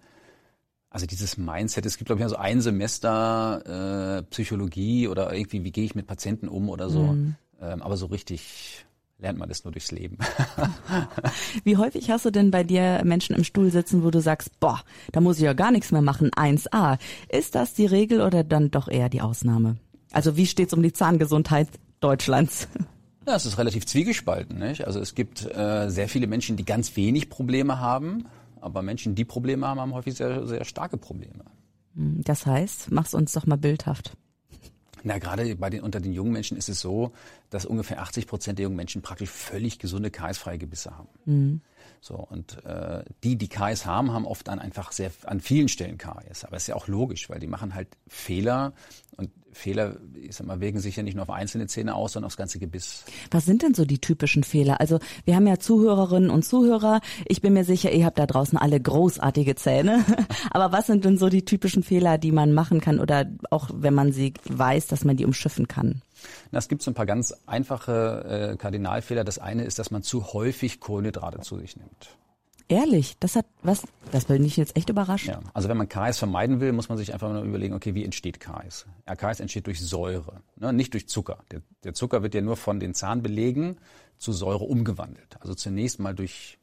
also 0.91 1.07
dieses 1.07 1.39
Mindset, 1.39 1.87
es 1.87 1.97
gibt 1.97 2.07
glaube 2.07 2.23
ich 2.23 2.29
so 2.29 2.37
ein 2.37 2.61
Semester 2.61 4.19
äh, 4.19 4.23
Psychologie 4.25 5.09
oder 5.09 5.33
irgendwie, 5.33 5.65
wie 5.65 5.73
gehe 5.73 5.85
ich 5.85 5.95
mit 5.95 6.07
Patienten 6.07 6.49
um 6.49 6.69
oder 6.69 6.91
so. 6.91 7.03
Mhm. 7.03 7.37
Ähm, 7.61 7.83
aber 7.83 7.97
so 7.97 8.07
richtig 8.07 8.85
lernt 9.23 9.39
man 9.39 9.49
das 9.49 9.65
nur 9.65 9.73
durchs 9.73 9.93
Leben. 9.93 10.19
Wie 11.65 11.77
häufig 11.77 12.11
hast 12.11 12.25
du 12.25 12.31
denn 12.31 12.51
bei 12.51 12.65
dir 12.65 13.03
Menschen 13.05 13.37
im 13.37 13.45
Stuhl 13.45 13.71
sitzen, 13.71 14.03
wo 14.03 14.11
du 14.11 14.21
sagst, 14.21 14.59
boah, 14.61 14.81
da 15.13 15.21
muss 15.21 15.39
ich 15.39 15.45
ja 15.45 15.53
gar 15.53 15.71
nichts 15.71 15.93
mehr 15.93 16.03
machen, 16.03 16.31
1a. 16.31 16.99
Ist 17.29 17.55
das 17.55 17.73
die 17.73 17.87
Regel 17.87 18.21
oder 18.21 18.45
dann 18.45 18.71
doch 18.71 18.89
eher 18.89 19.09
die 19.09 19.21
Ausnahme? 19.21 19.77
Also 20.11 20.37
wie 20.37 20.47
steht's 20.47 20.75
um 20.75 20.83
die 20.83 20.93
Zahngesundheit 20.93 21.69
Deutschlands? 22.01 22.69
Ja, 23.25 23.37
es 23.37 23.47
ist 23.47 23.57
relativ 23.57 23.87
zwiegespalten. 23.87 24.59
Nicht? 24.59 24.85
Also 24.85 24.99
es 24.99 25.15
gibt 25.15 25.47
äh, 25.47 25.89
sehr 25.89 26.09
viele 26.09 26.27
Menschen, 26.27 26.57
die 26.57 26.65
ganz 26.65 26.97
wenig 26.97 27.31
Probleme 27.31 27.79
haben, 27.79 28.25
aber 28.63 28.83
Menschen, 28.83 29.15
die 29.15 29.25
Probleme 29.25 29.67
haben, 29.67 29.81
haben 29.81 29.95
häufig 29.95 30.15
sehr, 30.15 30.47
sehr 30.47 30.65
starke 30.65 30.97
Probleme. 30.97 31.45
Hm, 31.95 32.23
das 32.25 32.47
heißt, 32.47 32.91
mach's 32.91 33.15
uns 33.15 33.33
doch 33.33 33.47
mal 33.47 33.57
bildhaft. 33.57 34.17
Na, 35.05 35.19
gerade 35.19 35.57
bei 35.57 35.69
den, 35.69 35.83
unter 35.83 36.01
den 36.01 36.13
jungen 36.13 36.33
Menschen 36.33 36.57
ist 36.57 36.69
es 36.69 36.81
so, 36.81 37.13
dass 37.51 37.67
ungefähr 37.67 38.01
80 38.01 38.27
Prozent 38.27 38.59
der 38.59 38.65
jungen 38.65 38.77
Menschen 38.77 39.03
praktisch 39.03 39.31
völlig 39.31 39.79
gesunde 39.79 40.11
KS-freie 40.11 40.59
Gebisse 40.59 40.97
haben. 40.97 41.09
Mhm. 41.25 41.61
So, 42.05 42.17
und 42.17 42.65
äh, 42.65 43.05
die, 43.23 43.37
die 43.37 43.49
KS 43.49 43.87
haben, 43.87 44.13
haben 44.13 44.27
oft 44.27 44.49
dann 44.49 44.59
einfach 44.59 44.91
sehr 44.91 45.13
an 45.23 45.41
vielen 45.41 45.69
Stellen 45.69 45.99
KS. 45.99 46.45
Aber 46.45 46.57
ist 46.57 46.67
ja 46.67 46.75
auch 46.75 46.89
logisch, 46.89 47.31
weil 47.31 47.39
die 47.39 47.47
machen 47.47 47.77
halt 47.77 47.97
Fehler 48.09 48.73
und 49.17 49.31
Fehler, 49.53 49.99
ich 50.21 50.35
sag 50.35 50.49
mal, 50.49 50.59
wägen 50.59 50.81
sich 50.81 50.97
ja 50.97 51.05
nicht 51.05 51.15
nur 51.15 51.23
auf 51.23 51.31
einzelne 51.31 51.69
Zähne 51.69 51.95
aus, 51.95 52.15
sondern 52.15 52.27
aufs 52.27 52.37
ganze 52.37 52.59
Gebiss. 52.59 53.05
Was 53.31 53.45
sind 53.45 53.63
denn 53.63 53.75
so 53.75 53.85
die 53.85 54.01
typischen 54.01 54.43
Fehler? 54.43 54.81
Also 54.81 54.99
wir 55.25 55.37
haben 55.37 55.47
ja 55.47 55.61
Zuhörerinnen 55.61 56.31
und 56.31 56.45
Zuhörer. 56.45 57.03
Ich 57.27 57.41
bin 57.41 57.53
mir 57.53 57.65
sicher, 57.65 57.93
ihr 57.93 58.05
habt 58.05 58.19
da 58.19 58.27
draußen 58.27 58.59
alle 58.59 58.81
großartige 58.81 59.55
Zähne. 59.55 60.05
Aber 60.51 60.73
was 60.73 60.89
sind 60.89 61.05
denn 61.05 61.19
so 61.19 61.29
die 61.29 61.45
typischen 61.45 61.85
Fehler, 61.85 62.19
die 62.19 62.33
man 62.33 62.53
machen 62.53 62.81
kann 62.81 62.99
oder 62.99 63.31
auch 63.51 63.71
wenn 63.73 63.95
man 63.95 64.13
sie 64.13 64.35
weiß, 64.49 64.89
dass 64.89 65.05
man 65.05 65.17
die 65.17 65.25
umschiffen 65.25 65.69
kann? 65.69 66.03
Na, 66.51 66.59
es 66.59 66.69
gibt 66.69 66.83
so 66.83 66.91
ein 66.91 66.95
paar 66.95 67.07
ganz 67.07 67.35
einfache 67.47 68.53
äh, 68.53 68.57
Kardinalfehler. 68.57 69.25
Das 69.25 69.39
eine 69.39 69.65
ist, 69.65 69.79
dass 69.79 69.91
man 69.91 70.03
zu 70.03 70.33
häufig 70.33 70.81
Kohlenhydrate 70.81 71.41
zu 71.41 71.59
sich 71.59 71.77
nimmt. 71.77 72.17
Ehrlich, 72.69 73.19
das 73.19 73.37
hat 73.37 73.47
was, 73.63 73.83
das 74.13 74.27
bin 74.27 74.45
ich 74.45 74.57
jetzt 74.57 74.77
echt 74.77 74.89
überrascht. 74.89 75.27
Ja, 75.27 75.41
also 75.53 75.69
wenn 75.69 75.77
man 75.77 75.89
KS 75.89 76.19
vermeiden 76.19 76.61
will, 76.61 76.73
muss 76.73 76.89
man 76.89 76.97
sich 76.97 77.13
einfach 77.13 77.31
nur 77.31 77.43
überlegen, 77.43 77.75
okay, 77.75 77.95
wie 77.95 78.05
entsteht 78.05 78.41
KS? 78.41 78.87
Ja, 79.07 79.15
KS 79.15 79.41
entsteht 79.41 79.67
durch 79.67 79.81
Säure, 79.81 80.41
ne, 80.57 80.73
nicht 80.73 80.95
durch 80.95 81.07
Zucker. 81.07 81.39
Der, 81.51 81.61
der 81.85 81.93
Zucker 81.93 82.23
wird 82.23 82.35
ja 82.35 82.41
nur 82.41 82.57
von 82.57 82.81
den 82.81 82.95
Zahnbelegen 82.95 83.79
zu 84.17 84.33
Säure 84.33 84.65
umgewandelt. 84.65 85.37
Also 85.41 85.55
zunächst 85.55 85.99
mal 85.99 86.15
durch 86.15 86.59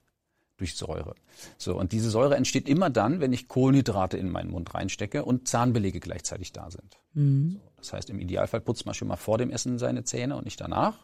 durch 0.59 0.75
Säure. 0.75 1.15
So, 1.57 1.77
und 1.77 1.91
diese 1.91 2.09
Säure 2.09 2.35
entsteht 2.35 2.67
immer 2.67 2.89
dann, 2.89 3.19
wenn 3.19 3.33
ich 3.33 3.47
Kohlenhydrate 3.47 4.17
in 4.17 4.29
meinen 4.29 4.51
Mund 4.51 4.73
reinstecke 4.73 5.23
und 5.23 5.47
Zahnbelege 5.47 5.99
gleichzeitig 5.99 6.51
da 6.51 6.69
sind. 6.69 6.99
Mhm. 7.13 7.53
So, 7.53 7.68
das 7.79 7.93
heißt, 7.93 8.09
im 8.09 8.19
Idealfall 8.19 8.62
putzt 8.62 8.86
man 8.86 8.95
schon 8.95 9.07
mal 9.07 9.15
vor 9.15 9.38
dem 9.38 9.50
Essen 9.50 9.79
seine 9.79 10.03
Zähne 10.03 10.36
und 10.36 10.45
nicht 10.45 10.62
danach. 10.62 10.98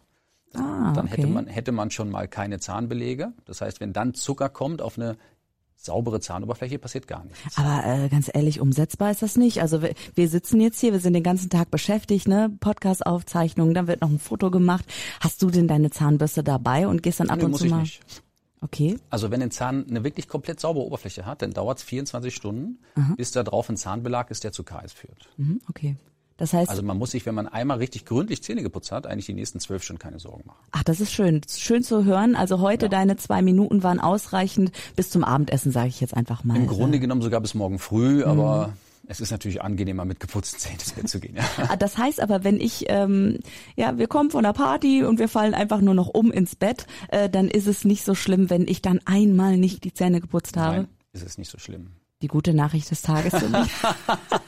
Ah, 0.53 0.93
dann 0.93 1.07
okay. 1.07 1.17
hätte 1.17 1.27
man, 1.27 1.47
hätte 1.47 1.71
man 1.71 1.91
schon 1.91 2.09
mal 2.09 2.27
keine 2.27 2.59
Zahnbelege. 2.59 3.33
Das 3.45 3.61
heißt, 3.61 3.79
wenn 3.79 3.93
dann 3.93 4.13
Zucker 4.13 4.49
kommt 4.49 4.81
auf 4.81 4.97
eine 4.97 5.17
saubere 5.75 6.19
Zahnoberfläche, 6.19 6.79
passiert 6.79 7.07
gar 7.07 7.23
nichts. 7.25 7.57
Aber 7.57 7.85
äh, 7.85 8.09
ganz 8.09 8.29
ehrlich, 8.33 8.59
umsetzbar 8.59 9.11
ist 9.11 9.21
das 9.21 9.35
nicht. 9.35 9.61
Also 9.61 9.81
wir, 9.81 9.93
wir 10.15 10.29
sitzen 10.29 10.61
jetzt 10.61 10.79
hier, 10.79 10.93
wir 10.93 10.99
sind 10.99 11.13
den 11.13 11.23
ganzen 11.23 11.49
Tag 11.49 11.71
beschäftigt, 11.71 12.27
ne? 12.27 12.51
Podcast-Aufzeichnungen, 12.59 13.73
dann 13.73 13.87
wird 13.87 14.01
noch 14.01 14.09
ein 14.09 14.19
Foto 14.19 14.49
gemacht. 14.49 14.85
Hast 15.19 15.41
du 15.41 15.49
denn 15.49 15.67
deine 15.67 15.91
Zahnbürste 15.91 16.43
dabei 16.43 16.87
und 16.87 17.03
gehst 17.03 17.19
dann 17.19 17.29
ab 17.29 17.39
nee, 17.39 17.45
und 17.45 17.51
muss 17.51 17.61
zu 17.61 17.67
mal? 17.67 17.83
Ich 17.83 17.99
nicht. 17.99 18.23
Okay. 18.61 18.97
Also 19.11 19.29
wenn 19.29 19.41
ein 19.43 19.51
Zahn 19.51 19.85
eine 19.87 20.03
wirklich 20.03 20.27
komplett 20.27 20.59
saubere 20.59 20.85
Oberfläche 20.85 21.25
hat, 21.25 21.43
dann 21.43 21.51
dauert 21.51 21.77
es 21.77 21.83
24 21.83 22.33
Stunden, 22.33 22.79
Aha. 22.95 23.13
bis 23.15 23.31
da 23.31 23.43
drauf 23.43 23.69
ein 23.69 23.77
Zahnbelag 23.77 24.31
ist, 24.31 24.43
der 24.43 24.53
zu 24.53 24.63
KS 24.63 24.93
führt. 24.93 25.29
Mhm, 25.37 25.61
okay. 25.69 25.97
Das 26.37 26.51
heißt, 26.51 26.69
also 26.69 26.83
man 26.83 26.97
muss 26.97 27.11
sich, 27.11 27.25
wenn 27.25 27.35
man 27.35 27.47
einmal 27.47 27.77
richtig 27.77 28.05
gründlich 28.05 28.43
Zähne 28.43 28.61
geputzt 28.61 28.91
hat, 28.91 29.07
eigentlich 29.07 29.25
die 29.25 29.33
nächsten 29.33 29.59
zwölf 29.61 29.83
Stunden 29.83 30.01
keine 30.01 30.19
Sorgen 30.19 30.43
machen. 30.45 30.59
Ach, 30.71 30.83
das 30.83 30.99
ist 30.99 31.13
schön, 31.13 31.41
schön 31.47 31.81
zu 31.81 32.03
hören. 32.03 32.35
Also 32.35 32.59
heute 32.59 32.85
ja. 32.85 32.89
deine 32.89 33.15
zwei 33.15 33.41
Minuten 33.41 33.83
waren 33.83 34.01
ausreichend 34.01 34.71
bis 34.97 35.09
zum 35.09 35.23
Abendessen, 35.23 35.71
sage 35.71 35.87
ich 35.87 36.01
jetzt 36.01 36.15
einfach 36.15 36.43
mal. 36.43 36.57
Im 36.57 36.67
Grunde 36.67 36.99
genommen 36.99 37.21
sogar 37.21 37.39
bis 37.39 37.53
morgen 37.53 37.79
früh, 37.79 38.17
mhm. 38.17 38.29
aber 38.29 38.73
es 39.07 39.21
ist 39.21 39.31
natürlich 39.31 39.61
angenehmer, 39.61 40.03
mit 40.03 40.19
geputzten 40.19 40.59
Zähnen 40.59 40.79
ins 40.79 40.91
Bett 40.91 41.09
zu 41.09 41.19
gehen. 41.19 41.35
Ja. 41.35 41.43
Ah, 41.69 41.77
das 41.77 41.97
heißt 41.97 42.19
aber, 42.19 42.43
wenn 42.43 42.59
ich, 42.59 42.85
ähm, 42.89 43.39
ja, 43.75 43.97
wir 43.97 44.07
kommen 44.07 44.29
von 44.29 44.43
der 44.43 44.53
Party 44.53 45.03
und 45.03 45.19
wir 45.19 45.29
fallen 45.29 45.53
einfach 45.53 45.81
nur 45.81 45.93
noch 45.93 46.09
um 46.09 46.31
ins 46.31 46.55
Bett, 46.55 46.85
äh, 47.09 47.29
dann 47.29 47.47
ist 47.47 47.67
es 47.67 47.85
nicht 47.85 48.03
so 48.03 48.13
schlimm, 48.13 48.49
wenn 48.49 48.67
ich 48.67 48.81
dann 48.81 48.99
einmal 49.05 49.57
nicht 49.57 49.83
die 49.83 49.93
Zähne 49.93 50.21
geputzt 50.21 50.57
habe. 50.57 50.75
Nein, 50.75 50.87
ist 51.13 51.25
es 51.25 51.37
nicht 51.37 51.49
so 51.49 51.57
schlimm. 51.57 51.91
Die 52.25 52.27
gute 52.27 52.55
Nachricht 52.55 52.89
des 52.89 53.03
Tages 53.03 53.35
für 53.35 53.49
mich. 53.49 53.69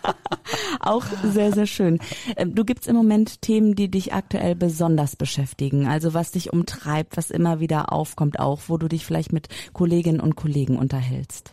Auch 0.79 1.05
sehr, 1.23 1.53
sehr 1.53 1.67
schön. 1.67 1.99
Ähm, 2.35 2.55
du 2.55 2.65
gibt's 2.65 2.87
im 2.87 2.95
Moment 2.95 3.43
Themen, 3.43 3.75
die 3.75 3.87
dich 3.87 4.15
aktuell 4.15 4.55
besonders 4.55 5.15
beschäftigen. 5.15 5.85
Also 5.85 6.15
was 6.15 6.31
dich 6.31 6.51
umtreibt, 6.51 7.17
was 7.17 7.29
immer 7.29 7.59
wieder 7.59 7.93
aufkommt, 7.93 8.39
auch 8.39 8.61
wo 8.65 8.77
du 8.77 8.87
dich 8.87 9.05
vielleicht 9.05 9.31
mit 9.31 9.49
Kolleginnen 9.73 10.19
und 10.19 10.35
Kollegen 10.35 10.75
unterhältst. 10.75 11.51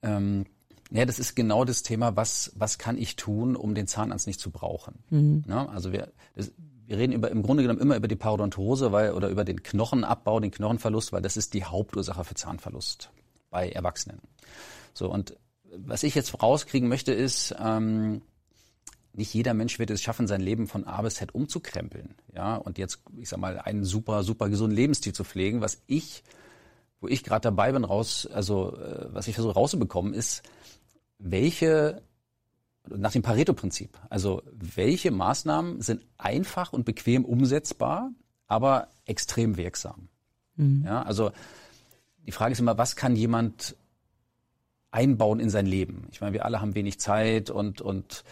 Ähm, 0.00 0.46
ja, 0.90 1.04
das 1.04 1.18
ist 1.18 1.34
genau 1.34 1.66
das 1.66 1.82
Thema, 1.82 2.16
was, 2.16 2.52
was 2.56 2.78
kann 2.78 2.96
ich 2.96 3.16
tun, 3.16 3.56
um 3.56 3.74
den 3.74 3.86
Zahnarzt 3.86 4.26
nicht 4.26 4.40
zu 4.40 4.50
brauchen. 4.50 5.00
Mhm. 5.10 5.44
Ja, 5.46 5.66
also 5.66 5.92
wir, 5.92 6.12
das, 6.34 6.50
wir 6.86 6.96
reden 6.96 7.12
über, 7.12 7.30
im 7.30 7.42
Grunde 7.42 7.62
genommen 7.62 7.80
immer 7.80 7.96
über 7.96 8.08
die 8.08 8.16
Parodontose 8.16 8.90
weil, 8.90 9.12
oder 9.12 9.28
über 9.28 9.44
den 9.44 9.62
Knochenabbau, 9.62 10.40
den 10.40 10.50
Knochenverlust, 10.50 11.12
weil 11.12 11.20
das 11.20 11.36
ist 11.36 11.52
die 11.52 11.64
Hauptursache 11.64 12.24
für 12.24 12.34
Zahnverlust 12.34 13.10
bei 13.54 13.70
Erwachsenen. 13.70 14.18
So, 14.94 15.10
und 15.10 15.36
was 15.76 16.02
ich 16.02 16.14
jetzt 16.14 16.42
rauskriegen 16.42 16.88
möchte, 16.88 17.12
ist, 17.12 17.54
ähm, 17.58 18.22
nicht 19.12 19.34
jeder 19.34 19.54
Mensch 19.54 19.78
wird 19.78 19.90
es 19.90 20.02
schaffen, 20.02 20.26
sein 20.26 20.40
Leben 20.40 20.66
von 20.66 20.84
A 20.84 21.02
bis 21.02 21.16
Z 21.16 21.34
umzukrempeln. 21.34 22.14
Ja, 22.34 22.56
und 22.56 22.78
jetzt, 22.78 23.00
ich 23.16 23.28
sag 23.28 23.38
mal, 23.38 23.58
einen 23.58 23.84
super, 23.84 24.24
super 24.24 24.48
gesunden 24.48 24.76
Lebensstil 24.76 25.12
zu 25.12 25.24
pflegen. 25.24 25.60
Was 25.60 25.82
ich, 25.86 26.24
wo 27.00 27.08
ich 27.08 27.22
gerade 27.22 27.42
dabei 27.42 27.72
bin, 27.72 27.84
raus, 27.84 28.26
also 28.26 28.76
äh, 28.76 29.12
was 29.12 29.28
ich 29.28 29.34
versuche 29.34 29.54
rauszubekommen, 29.54 30.14
ist, 30.14 30.42
welche 31.18 32.02
nach 32.88 33.12
dem 33.12 33.22
Pareto-Prinzip, 33.22 33.98
also 34.10 34.42
welche 34.52 35.10
Maßnahmen 35.10 35.80
sind 35.80 36.04
einfach 36.18 36.72
und 36.72 36.84
bequem 36.84 37.24
umsetzbar, 37.24 38.10
aber 38.46 38.88
extrem 39.06 39.56
wirksam. 39.56 40.08
Mhm. 40.56 40.82
Ja, 40.84 41.02
also 41.02 41.32
die 42.26 42.32
Frage 42.32 42.52
ist 42.52 42.60
immer, 42.60 42.76
was 42.76 42.96
kann 42.96 43.16
jemand 43.16 43.76
einbauen 44.94 45.40
in 45.40 45.50
sein 45.50 45.66
Leben? 45.66 46.06
Ich 46.12 46.20
meine, 46.20 46.32
wir 46.32 46.44
alle 46.44 46.60
haben 46.60 46.74
wenig 46.74 47.00
Zeit 47.00 47.50
und, 47.50 47.80
und 47.80 48.24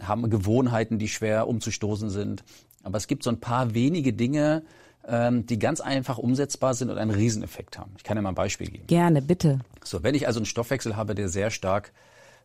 haben 0.00 0.30
Gewohnheiten, 0.30 0.98
die 0.98 1.08
schwer 1.08 1.48
umzustoßen 1.48 2.08
sind. 2.08 2.44
Aber 2.82 2.96
es 2.96 3.06
gibt 3.06 3.22
so 3.22 3.30
ein 3.30 3.40
paar 3.40 3.74
wenige 3.74 4.12
Dinge, 4.12 4.62
ähm, 5.06 5.46
die 5.46 5.58
ganz 5.58 5.80
einfach 5.80 6.18
umsetzbar 6.18 6.74
sind 6.74 6.90
und 6.90 6.98
einen 6.98 7.10
Rieseneffekt 7.10 7.78
haben. 7.78 7.92
Ich 7.96 8.04
kann 8.04 8.16
ja 8.16 8.22
mal 8.22 8.30
ein 8.30 8.34
Beispiel 8.34 8.70
geben. 8.70 8.86
Gerne, 8.86 9.22
bitte. 9.22 9.60
So, 9.82 10.02
wenn 10.02 10.14
ich 10.14 10.26
also 10.26 10.38
einen 10.38 10.46
Stoffwechsel 10.46 10.96
habe, 10.96 11.14
der 11.14 11.28
sehr 11.28 11.50
stark 11.50 11.92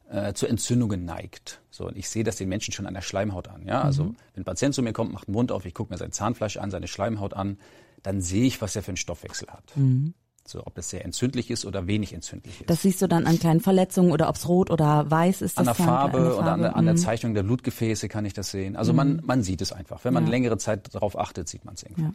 äh, 0.10 0.34
zu 0.34 0.48
Entzündungen 0.48 1.06
neigt. 1.06 1.62
So, 1.70 1.88
und 1.88 1.98
ich 1.98 2.10
sehe 2.10 2.24
das 2.24 2.38
den 2.38 2.50
Menschen 2.50 2.74
schon 2.74 2.88
an 2.88 2.94
der 2.94 3.02
Schleimhaut 3.02 3.48
an. 3.48 3.66
Ja, 3.66 3.82
also 3.82 4.06
mhm. 4.06 4.16
wenn 4.34 4.42
ein 4.42 4.46
Patient 4.46 4.74
zu 4.74 4.82
mir 4.82 4.94
kommt, 4.94 5.14
macht 5.14 5.28
den 5.28 5.34
Mund 5.34 5.52
auf, 5.52 5.66
ich 5.66 5.74
gucke 5.74 5.94
mir 5.94 5.98
sein 5.98 6.12
Zahnfleisch 6.12 6.58
an, 6.58 6.72
seine 6.72 6.88
Schleimhaut 6.88 7.34
an, 7.34 7.60
dann 8.02 8.22
sehe 8.22 8.46
ich, 8.46 8.62
was 8.62 8.76
er 8.76 8.82
für 8.82 8.90
einen 8.90 8.98
Stoffwechsel 8.98 9.48
hat. 9.50 9.76
Mhm. 9.76 10.14
So, 10.48 10.66
ob 10.66 10.78
es 10.78 10.90
sehr 10.90 11.06
entzündlich 11.06 11.52
ist 11.52 11.66
oder 11.66 11.86
wenig 11.86 12.14
entzündlich 12.14 12.62
ist. 12.62 12.70
Das 12.70 12.82
siehst 12.82 13.02
du 13.02 13.08
dann 13.08 13.28
an 13.28 13.38
kleinen 13.38 13.60
Verletzungen 13.60 14.12
oder 14.12 14.30
ob 14.30 14.36
es 14.36 14.48
rot 14.48 14.72
oder 14.72 15.10
weiß 15.10 15.42
ist. 15.42 15.58
An 15.58 15.66
der 15.66 15.76
Farbe, 15.76 16.18
an 16.18 16.24
der 16.24 16.32
Farbe 16.32 16.38
oder 16.40 16.52
an 16.54 16.62
der, 16.62 16.76
an 16.76 16.86
der, 16.86 16.94
mhm. 16.96 16.98
Zeichnung 16.98 17.34
der 17.34 17.44
Blutgefäße 17.44 18.08
kann 18.08 18.26
ich 18.26 18.34
das 18.34 18.50
sehen. 18.50 18.76
Also 18.76 18.94
mhm. 18.94 18.98
man, 18.98 19.22
man 19.26 19.44
sieht 19.44 19.62
es 19.62 19.72
einfach. 19.72 20.04
Wenn 20.04 20.14
man 20.14 20.26
ja. 20.26 20.32
längere 20.32 20.58
Zeit 20.58 20.94
darauf 20.96 21.18
achtet, 21.18 21.48
sieht 21.48 21.66
man 21.66 21.76
es 21.76 21.84
irgendwie. 21.84 22.02
Ja. 22.04 22.14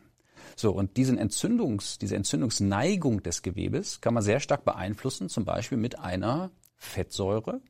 So, 0.57 0.73
und 0.73 0.97
diesen 0.97 1.19
Entzündungs, 1.19 1.99
diese 1.99 2.16
Entzündungsneigung 2.16 3.23
des 3.23 3.43
Gewebes 3.43 4.00
kann 4.00 4.14
man 4.14 4.23
sehr 4.23 4.40
stark 4.40 4.64
beeinflussen, 4.64 5.28
zum 5.28 5.45
Beispiel 5.45 5.78
mit 5.78 5.99
einer 5.99 6.50
Fettsäure, 6.76 7.61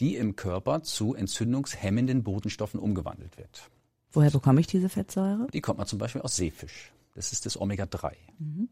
die 0.00 0.16
im 0.16 0.36
Körper 0.36 0.82
zu 0.82 1.14
entzündungshemmenden 1.14 2.22
Botenstoffen 2.22 2.80
umgewandelt 2.80 3.36
wird. 3.38 3.70
Woher 4.12 4.30
bekomme 4.30 4.60
ich 4.60 4.66
diese 4.66 4.88
Fettsäure? 4.88 5.48
Die 5.52 5.60
kommt 5.60 5.78
man 5.78 5.86
zum 5.86 5.98
Beispiel 5.98 6.22
aus 6.22 6.36
Seefisch. 6.36 6.92
Das 7.14 7.32
ist 7.32 7.46
das 7.46 7.60
Omega-3. 7.60 8.12
Mhm. 8.38 8.68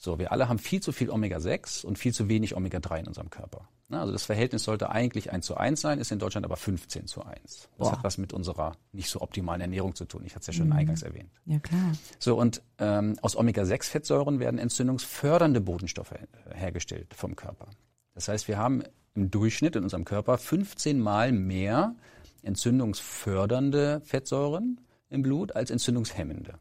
So, 0.00 0.20
wir 0.20 0.30
alle 0.30 0.48
haben 0.48 0.60
viel 0.60 0.80
zu 0.80 0.92
viel 0.92 1.10
Omega-6 1.10 1.84
und 1.84 1.98
viel 1.98 2.14
zu 2.14 2.28
wenig 2.28 2.56
Omega-3 2.56 3.00
in 3.00 3.06
unserem 3.08 3.30
Körper. 3.30 3.68
Also 3.90 4.12
das 4.12 4.24
Verhältnis 4.24 4.62
sollte 4.64 4.90
eigentlich 4.90 5.32
1 5.32 5.44
zu 5.44 5.56
1 5.56 5.80
sein, 5.80 5.98
ist 5.98 6.12
in 6.12 6.20
Deutschland 6.20 6.44
aber 6.44 6.56
15 6.56 7.06
zu 7.06 7.24
1. 7.24 7.40
Das 7.42 7.68
Boah. 7.78 7.92
hat 7.92 8.04
was 8.04 8.16
mit 8.16 8.32
unserer 8.32 8.76
nicht 8.92 9.08
so 9.10 9.20
optimalen 9.22 9.60
Ernährung 9.60 9.94
zu 9.96 10.04
tun. 10.04 10.22
Ich 10.24 10.34
hatte 10.34 10.42
es 10.42 10.46
ja 10.48 10.52
schon 10.52 10.66
mhm. 10.66 10.74
eingangs 10.74 11.02
erwähnt. 11.02 11.30
Ja, 11.46 11.58
klar. 11.58 11.92
So, 12.18 12.38
und 12.38 12.62
ähm, 12.78 13.16
aus 13.22 13.34
Omega-6-Fettsäuren 13.34 14.38
werden 14.38 14.58
entzündungsfördernde 14.58 15.60
Botenstoffe 15.60 16.14
hergestellt 16.54 17.14
vom 17.14 17.34
Körper. 17.34 17.68
Das 18.14 18.28
heißt, 18.28 18.46
wir 18.46 18.58
haben 18.58 18.84
im 19.14 19.32
Durchschnitt 19.32 19.74
in 19.74 19.82
unserem 19.82 20.04
Körper 20.04 20.38
15 20.38 21.00
Mal 21.00 21.32
mehr 21.32 21.96
entzündungsfördernde 22.42 24.02
Fettsäuren 24.04 24.80
im 25.10 25.22
Blut 25.22 25.56
als 25.56 25.70
entzündungshemmende. 25.70 26.58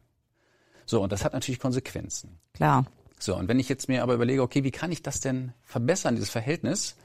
So, 0.86 1.03
und 1.03 1.12
das 1.12 1.25
hat 1.25 1.34
natürlich 1.34 1.60
Konsequenzen. 1.60 2.39
Klar. 2.53 2.86
So, 3.19 3.36
und 3.36 3.47
wenn 3.47 3.59
ich 3.59 3.69
jetzt 3.69 3.89
mir 3.89 4.03
aber 4.03 4.13
überlege, 4.13 4.41
okay, 4.41 4.63
wie 4.63 4.71
kann 4.71 4.91
ich 4.91 5.01
das 5.01 5.19
denn 5.19 5.53
verbessern, 5.63 6.15
dieses 6.15 6.29
Verhältnis, 6.29 6.95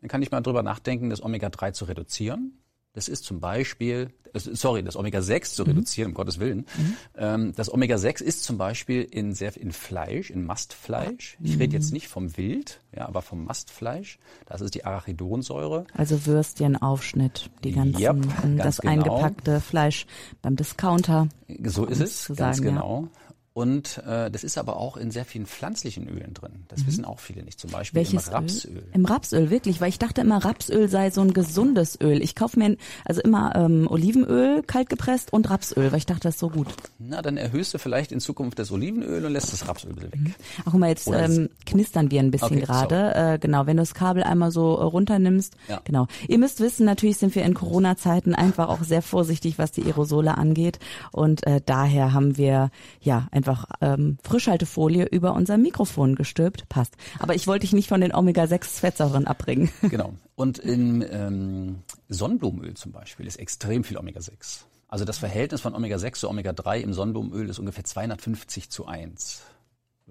dann 0.00 0.08
kann 0.08 0.22
ich 0.22 0.30
mal 0.30 0.40
drüber 0.40 0.62
nachdenken, 0.62 1.10
das 1.10 1.22
Omega-3 1.22 1.72
zu 1.72 1.84
reduzieren. 1.84 2.58
Das 2.94 3.08
ist 3.08 3.24
zum 3.24 3.40
Beispiel, 3.40 4.12
äh, 4.34 4.38
sorry, 4.38 4.82
das 4.82 4.96
Omega-6 4.96 5.54
zu 5.54 5.62
mhm. 5.62 5.70
reduzieren, 5.70 6.10
um 6.10 6.14
Gottes 6.14 6.40
Willen. 6.40 6.66
Mhm. 6.76 6.96
Ähm, 7.16 7.52
das 7.54 7.72
Omega-6 7.72 8.22
ist 8.22 8.44
zum 8.44 8.58
Beispiel 8.58 9.02
in, 9.02 9.32
sehr, 9.32 9.56
in 9.56 9.72
Fleisch, 9.72 10.28
in 10.30 10.44
Mastfleisch. 10.44 11.38
Ich 11.42 11.58
rede 11.58 11.74
jetzt 11.74 11.90
mhm. 11.90 11.94
nicht 11.94 12.08
vom 12.08 12.36
Wild, 12.36 12.80
ja, 12.94 13.06
aber 13.08 13.22
vom 13.22 13.44
Mastfleisch. 13.44 14.18
Das 14.44 14.60
ist 14.60 14.74
die 14.74 14.84
Arachidonsäure. 14.84 15.86
Also 15.94 16.26
Würstchenaufschnitt, 16.26 17.50
die 17.64 17.72
ganzen, 17.72 18.02
yep, 18.02 18.16
das 18.58 18.78
genau. 18.78 18.92
eingepackte 18.92 19.60
Fleisch 19.60 20.06
beim 20.42 20.56
Discounter. 20.56 21.28
So 21.64 21.86
ist 21.86 22.00
es, 22.00 22.26
ganz 22.26 22.58
sagen, 22.58 22.62
genau. 22.62 23.08
Und 23.54 23.98
äh, 24.06 24.30
das 24.30 24.44
ist 24.44 24.56
aber 24.56 24.76
auch 24.76 24.96
in 24.96 25.10
sehr 25.10 25.26
vielen 25.26 25.44
pflanzlichen 25.44 26.08
Ölen 26.08 26.32
drin. 26.32 26.64
Das 26.68 26.80
mhm. 26.80 26.86
wissen 26.86 27.04
auch 27.04 27.20
viele 27.20 27.42
nicht. 27.42 27.60
Zum 27.60 27.70
Beispiel 27.70 27.98
Welches 27.98 28.28
im 28.28 28.32
Rapsöl. 28.32 28.76
Öl? 28.76 28.82
Im 28.94 29.04
Rapsöl, 29.04 29.50
wirklich, 29.50 29.80
weil 29.80 29.90
ich 29.90 29.98
dachte 29.98 30.22
immer, 30.22 30.42
Rapsöl 30.42 30.88
sei 30.88 31.10
so 31.10 31.20
ein 31.20 31.34
gesundes 31.34 32.00
Öl. 32.00 32.22
Ich 32.22 32.34
kaufe 32.34 32.58
mir 32.58 32.76
also 33.04 33.20
immer 33.20 33.54
ähm, 33.54 33.86
Olivenöl 33.90 34.62
kalt 34.62 34.88
gepresst 34.88 35.34
und 35.34 35.50
Rapsöl, 35.50 35.92
weil 35.92 35.98
ich 35.98 36.06
dachte, 36.06 36.22
das 36.22 36.34
ist 36.36 36.40
so 36.40 36.48
gut. 36.48 36.68
Na, 36.98 37.20
dann 37.20 37.36
erhöhst 37.36 37.74
du 37.74 37.78
vielleicht 37.78 38.10
in 38.10 38.20
Zukunft 38.20 38.58
das 38.58 38.72
Olivenöl 38.72 39.24
und 39.24 39.32
lässt 39.32 39.52
das 39.52 39.68
Rapsöl 39.68 40.00
weg. 40.00 40.16
Mhm. 40.16 40.34
Ach, 40.60 40.70
guck 40.70 40.80
mal, 40.80 40.88
jetzt 40.88 41.08
ähm, 41.08 41.50
knistern 41.66 42.10
wir 42.10 42.20
ein 42.20 42.30
bisschen 42.30 42.56
okay, 42.56 42.60
gerade. 42.60 43.14
Äh, 43.14 43.38
genau, 43.38 43.66
wenn 43.66 43.76
du 43.76 43.82
das 43.82 43.92
Kabel 43.92 44.22
einmal 44.22 44.50
so 44.50 44.78
äh, 44.78 44.82
runternimmst. 44.82 45.56
Ja. 45.68 45.82
Genau. 45.84 46.06
Ihr 46.26 46.38
müsst 46.38 46.60
wissen, 46.60 46.86
natürlich 46.86 47.18
sind 47.18 47.34
wir 47.34 47.44
in 47.44 47.52
Corona-Zeiten 47.52 48.34
einfach 48.34 48.68
auch 48.68 48.82
sehr 48.82 49.02
vorsichtig, 49.02 49.58
was 49.58 49.72
die 49.72 49.84
Aerosole 49.84 50.38
angeht. 50.38 50.78
Und 51.10 51.46
äh, 51.46 51.60
daher 51.64 52.14
haben 52.14 52.38
wir 52.38 52.70
ja 53.00 53.28
einfach 53.42 53.66
ähm, 53.80 54.18
Frischhaltefolie 54.22 55.06
über 55.06 55.34
unser 55.34 55.58
Mikrofon 55.58 56.14
gestülpt. 56.14 56.68
Passt. 56.68 56.96
Aber 57.18 57.34
ich 57.34 57.46
wollte 57.46 57.62
dich 57.62 57.72
nicht 57.72 57.88
von 57.88 58.00
den 58.00 58.14
Omega-6-Fettsäuren 58.14 59.26
abbringen. 59.26 59.70
Genau. 59.92 60.14
Und 60.36 60.58
in 60.58 61.04
ähm, 61.10 61.82
Sonnenblumenöl 62.08 62.74
zum 62.74 62.92
Beispiel 62.92 63.26
ist 63.26 63.36
extrem 63.36 63.84
viel 63.84 63.98
Omega-6. 63.98 64.62
Also 64.88 65.04
das 65.04 65.18
Verhältnis 65.18 65.60
von 65.60 65.74
Omega-6 65.74 66.14
zu 66.14 66.30
Omega-3 66.30 66.78
im 66.78 66.94
Sonnenblumenöl 66.94 67.48
ist 67.50 67.58
ungefähr 67.58 67.84
250 67.84 68.70
zu 68.70 68.86
1 68.86 69.42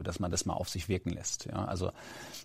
dass 0.04 0.20
man 0.20 0.32
das 0.32 0.46
mal 0.46 0.54
auf 0.54 0.70
sich 0.70 0.90
wirken 0.90 1.12
lässt. 1.12 1.46
Ja, 1.46 1.66
also 1.66 1.92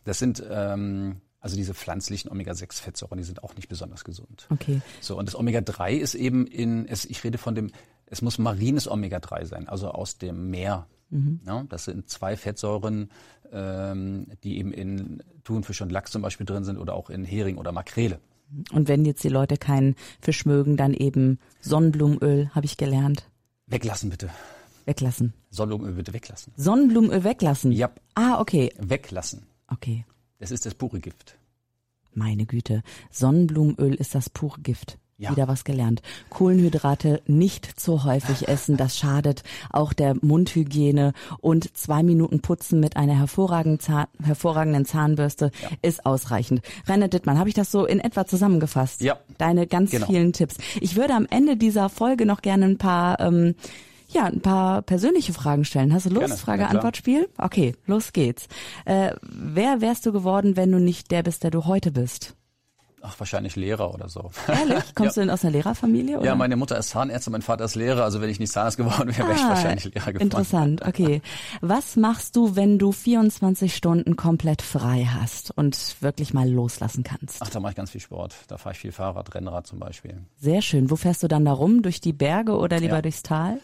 das 0.04 0.18
sind 0.18 0.42
ähm, 0.50 1.22
also 1.40 1.56
diese 1.56 1.74
pflanzlichen 1.74 2.30
Omega-6-Fettsäuren, 2.30 3.18
die 3.18 3.24
sind 3.24 3.44
auch 3.44 3.54
nicht 3.54 3.68
besonders 3.68 4.04
gesund. 4.04 4.48
Okay. 4.50 4.80
So 5.00 5.16
und 5.16 5.26
das 5.26 5.36
Omega-3 5.36 5.92
ist 5.92 6.14
eben 6.14 6.46
in, 6.46 6.86
es, 6.88 7.04
ich 7.04 7.22
rede 7.22 7.38
von 7.38 7.54
dem, 7.54 7.70
es 8.06 8.22
muss 8.22 8.38
marines 8.38 8.90
Omega-3 8.90 9.46
sein, 9.46 9.68
also 9.68 9.90
aus 9.90 10.18
dem 10.18 10.50
Meer. 10.50 10.86
Mhm. 11.10 11.40
Ja, 11.46 11.64
das 11.68 11.84
sind 11.84 12.08
zwei 12.08 12.36
Fettsäuren, 12.36 13.10
ähm, 13.52 14.26
die 14.42 14.58
eben 14.58 14.72
in 14.72 15.22
Thunfisch 15.44 15.80
und 15.82 15.92
Lachs 15.92 16.10
zum 16.10 16.22
Beispiel 16.22 16.46
drin 16.46 16.64
sind 16.64 16.78
oder 16.78 16.94
auch 16.94 17.10
in 17.10 17.24
Hering 17.24 17.58
oder 17.58 17.72
Makrele. 17.72 18.18
Und 18.72 18.88
wenn 18.88 19.04
jetzt 19.04 19.24
die 19.24 19.28
Leute 19.28 19.56
keinen 19.56 19.96
Fisch 20.20 20.46
mögen, 20.46 20.76
dann 20.76 20.94
eben 20.94 21.38
Sonnenblumenöl, 21.60 22.50
habe 22.54 22.66
ich 22.66 22.76
gelernt. 22.76 23.28
Weglassen 23.66 24.10
bitte. 24.10 24.30
Weglassen. 24.84 25.34
Sonnenblumenöl 25.50 25.94
bitte 25.94 26.12
weglassen. 26.12 26.52
Sonnenblumenöl 26.56 27.24
weglassen? 27.24 27.72
Ja. 27.72 27.90
Ah, 28.14 28.40
okay. 28.40 28.72
Weglassen. 28.78 29.46
Okay. 29.66 30.06
Das 30.38 30.52
ist 30.52 30.64
das 30.64 30.74
pure 30.74 31.00
Gift. 31.00 31.38
Meine 32.14 32.46
Güte. 32.46 32.82
Sonnenblumenöl 33.10 33.94
ist 33.94 34.14
das 34.14 34.30
pure 34.30 34.60
Gift. 34.60 34.98
Ja. 35.18 35.30
Wieder 35.30 35.48
was 35.48 35.64
gelernt. 35.64 36.02
Kohlenhydrate 36.28 37.22
nicht 37.26 37.80
zu 37.80 38.04
häufig 38.04 38.48
essen, 38.48 38.76
das 38.76 38.98
schadet 38.98 39.44
auch 39.70 39.94
der 39.94 40.14
Mundhygiene 40.20 41.14
und 41.40 41.74
zwei 41.74 42.02
Minuten 42.02 42.40
putzen 42.40 42.80
mit 42.80 42.98
einer 42.98 43.18
hervorragenden, 43.18 43.80
Zahn, 43.80 44.08
hervorragenden 44.22 44.84
Zahnbürste 44.84 45.52
ja. 45.62 45.70
ist 45.80 46.04
ausreichend. 46.04 46.60
Rainer 46.86 47.08
Dittmann, 47.08 47.38
habe 47.38 47.48
ich 47.48 47.54
das 47.54 47.70
so 47.70 47.86
in 47.86 47.98
etwa 47.98 48.26
zusammengefasst? 48.26 49.00
Ja. 49.00 49.18
Deine 49.38 49.66
ganz 49.66 49.90
genau. 49.90 50.06
vielen 50.06 50.34
Tipps. 50.34 50.58
Ich 50.82 50.96
würde 50.96 51.14
am 51.14 51.26
Ende 51.30 51.56
dieser 51.56 51.88
Folge 51.88 52.26
noch 52.26 52.42
gerne 52.42 52.66
ein 52.66 52.78
paar 52.78 53.18
ähm, 53.18 53.54
ja, 54.08 54.24
ein 54.24 54.40
paar 54.40 54.82
persönliche 54.82 55.32
Fragen 55.32 55.64
stellen. 55.64 55.92
Hast 55.92 56.06
du 56.06 56.10
Lust? 56.10 56.40
Frage-Antwort-Spiel? 56.40 57.28
Okay, 57.38 57.74
los 57.86 58.12
geht's. 58.12 58.48
Äh, 58.84 59.12
wer 59.22 59.80
wärst 59.80 60.06
du 60.06 60.12
geworden, 60.12 60.56
wenn 60.56 60.70
du 60.70 60.78
nicht 60.78 61.10
der 61.10 61.22
bist, 61.22 61.42
der 61.42 61.50
du 61.50 61.64
heute 61.64 61.90
bist? 61.90 62.36
Ach, 63.02 63.14
wahrscheinlich 63.20 63.56
Lehrer 63.56 63.92
oder 63.92 64.08
so. 64.08 64.30
Ehrlich? 64.48 64.82
Kommst 64.94 65.16
ja. 65.16 65.22
du 65.22 65.26
denn 65.26 65.30
aus 65.30 65.44
einer 65.44 65.52
Lehrerfamilie? 65.52 66.18
Oder? 66.18 66.26
Ja, 66.26 66.34
meine 66.34 66.56
Mutter 66.56 66.78
ist 66.78 66.88
Zahnärztin, 66.88 67.32
mein 67.32 67.42
Vater 67.42 67.66
ist 67.66 67.74
Lehrer. 67.74 68.04
Also 68.04 68.20
wenn 68.20 68.30
ich 68.30 68.40
nicht 68.40 68.50
Zahnarzt 68.50 68.78
geworden 68.78 69.08
wäre, 69.08 69.28
wäre 69.28 69.32
ah, 69.32 69.34
ich 69.34 69.42
wahrscheinlich 69.42 69.84
Lehrer 69.84 70.12
geworden. 70.12 70.22
Interessant, 70.22 70.86
okay. 70.86 71.20
Was 71.60 71.96
machst 71.96 72.36
du, 72.36 72.56
wenn 72.56 72.78
du 72.78 72.92
24 72.92 73.76
Stunden 73.76 74.16
komplett 74.16 74.62
frei 74.62 75.04
hast 75.04 75.50
und 75.50 75.96
wirklich 76.00 76.32
mal 76.32 76.50
loslassen 76.50 77.04
kannst? 77.04 77.42
Ach, 77.42 77.50
da 77.50 77.60
mache 77.60 77.72
ich 77.72 77.76
ganz 77.76 77.90
viel 77.90 78.00
Sport. 78.00 78.34
Da 78.48 78.56
fahre 78.56 78.74
ich 78.74 78.80
viel 78.80 78.92
Fahrrad, 78.92 79.34
Rennrad 79.34 79.66
zum 79.66 79.78
Beispiel. 79.78 80.22
Sehr 80.38 80.62
schön. 80.62 80.90
Wo 80.90 80.96
fährst 80.96 81.22
du 81.22 81.28
dann 81.28 81.44
da 81.44 81.52
rum? 81.52 81.82
Durch 81.82 82.00
die 82.00 82.14
Berge 82.14 82.56
oder 82.56 82.80
lieber 82.80 82.96
ja. 82.96 83.02
durchs 83.02 83.22
Tal? 83.22 83.60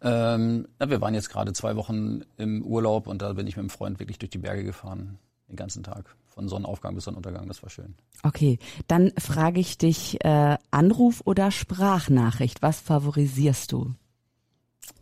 Ähm, 0.00 0.68
na, 0.78 0.88
wir 0.88 1.00
waren 1.00 1.14
jetzt 1.14 1.30
gerade 1.30 1.52
zwei 1.52 1.74
Wochen 1.76 2.20
im 2.36 2.62
Urlaub 2.62 3.08
und 3.08 3.22
da 3.22 3.32
bin 3.32 3.46
ich 3.48 3.56
mit 3.56 3.64
einem 3.64 3.70
Freund 3.70 3.98
wirklich 3.98 4.18
durch 4.18 4.30
die 4.30 4.38
Berge 4.38 4.62
gefahren, 4.62 5.18
den 5.48 5.56
ganzen 5.56 5.82
Tag 5.82 6.14
von 6.38 6.48
Sonnenaufgang 6.48 6.94
bis 6.94 7.02
Sonnenuntergang. 7.02 7.48
Das 7.48 7.64
war 7.64 7.70
schön. 7.70 7.96
Okay, 8.22 8.60
dann 8.86 9.10
frage 9.18 9.58
ich 9.58 9.76
dich, 9.76 10.24
äh, 10.24 10.56
Anruf 10.70 11.20
oder 11.24 11.50
Sprachnachricht, 11.50 12.62
was 12.62 12.78
favorisierst 12.78 13.72
du? 13.72 13.92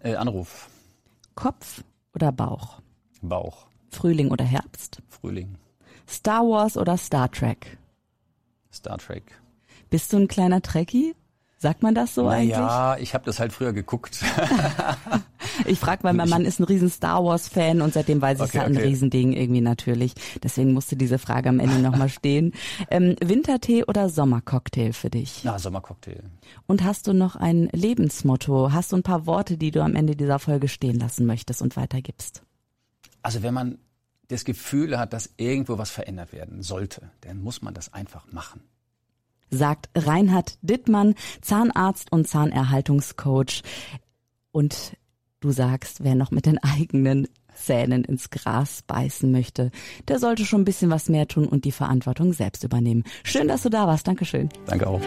Äh, 0.03 0.15
Anruf. 0.15 0.71
Kopf 1.35 1.85
oder 2.15 2.33
Bauch? 2.33 2.81
Bauch. 3.21 3.67
Frühling 3.91 4.31
oder 4.31 4.45
Herbst? 4.47 5.03
Frühling. 5.11 5.59
Star 6.09 6.41
Wars 6.41 6.79
oder 6.79 6.97
Star 6.97 7.31
Trek? 7.31 7.77
Star 8.73 8.97
Trek. 8.97 9.39
Bist 9.91 10.15
du 10.15 10.17
ein 10.17 10.29
kleiner 10.29 10.63
Trekkie? 10.63 11.15
Sagt 11.59 11.83
man 11.83 11.95
das 11.95 12.15
so 12.15 12.23
Na 12.23 12.31
eigentlich? 12.31 12.57
Ja, 12.57 12.97
ich 12.97 13.13
habe 13.13 13.27
das 13.27 13.41
halt 13.41 13.53
früher 13.53 13.75
geguckt. 13.75 14.25
ich 15.65 15.79
frage, 15.79 16.05
weil 16.05 16.15
mein 16.15 16.29
Mann 16.29 16.45
ist 16.45 16.61
ein 16.61 16.65
riesen 16.65 16.91
Star 16.91 17.25
Wars 17.25 17.49
Fan 17.49 17.81
und 17.81 17.95
seitdem 17.95 18.21
weiß 18.21 18.39
ich, 18.39 18.45
okay, 18.45 18.59
es 18.59 18.63
halt 18.63 18.71
okay. 18.73 18.83
ein 18.83 18.89
Riesending 18.89 19.33
irgendwie 19.33 19.61
natürlich. 19.61 20.13
Deswegen 20.43 20.73
musste 20.73 20.97
diese 20.97 21.19
Frage 21.19 21.49
am 21.49 21.61
Ende 21.61 21.79
nochmal 21.79 22.09
stehen. 22.09 22.53
Ähm, 22.91 23.17
Wintertee 23.23 23.85
oder 23.85 24.09
Sommercocktail 24.09 24.93
für 24.93 25.11
dich? 25.11 25.41
Na, 25.45 25.59
Sommercocktail. 25.59 26.23
Und 26.67 26.85
hast 26.85 27.07
du 27.07 27.13
noch 27.13 27.37
ein 27.37 27.69
Lebensmotto? 27.73 28.73
Hast 28.73 28.93
du 28.93 28.97
ein 28.97 29.03
paar 29.03 29.27
Worte, 29.27 29.57
die 29.57 29.71
du 29.71 29.83
am 29.83 29.95
Ende 29.95 30.17
dieser 30.17 30.39
Folge 30.39 30.69
stehen 30.69 30.99
lassen 30.99 31.27
möchtest 31.27 31.63
und 31.63 31.77
weitergibst? 31.77 32.43
Also 33.23 33.43
wenn 33.43 33.55
man 33.55 33.79
das 34.29 34.45
Gefühl 34.45 34.99
hat, 34.99 35.13
dass 35.13 35.31
irgendwo 35.37 35.79
was 35.79 35.91
verändert 35.91 36.33
werden 36.33 36.63
sollte, 36.63 37.11
dann 37.23 37.43
muss 37.43 37.63
man 37.63 37.75
das 37.75 37.93
einfach 37.93 38.31
machen 38.33 38.61
sagt 39.51 39.89
Reinhard 39.95 40.59
Dittmann, 40.63 41.15
Zahnarzt 41.41 42.13
und 42.13 42.29
Zahnerhaltungscoach. 42.29 43.63
Und 44.53 44.97
du 45.41 45.51
sagst, 45.51 46.03
wer 46.03 46.15
noch 46.15 46.31
mit 46.31 46.47
den 46.47 46.59
eigenen 46.59 47.29
Zähnen 47.55 48.05
ins 48.05 48.31
Gras 48.31 48.83
beißen 48.87 49.31
möchte, 49.31 49.71
der 50.09 50.19
sollte 50.19 50.45
schon 50.45 50.63
ein 50.63 50.67
bisschen 50.67 50.91
was 50.91 51.09
mehr 51.09 51.27
tun 51.27 51.47
und 51.47 51.65
die 51.65 51.73
Verantwortung 51.73 52.33
selbst 52.33 52.65
übernehmen. 52.65 53.05
Schön, 53.25 53.49
dass 53.49 53.63
du 53.63 53.71
da 53.71 53.87
warst. 53.87 54.07
Dankeschön. 54.07 54.49
Danke 54.67 54.87
auch. 54.87 55.01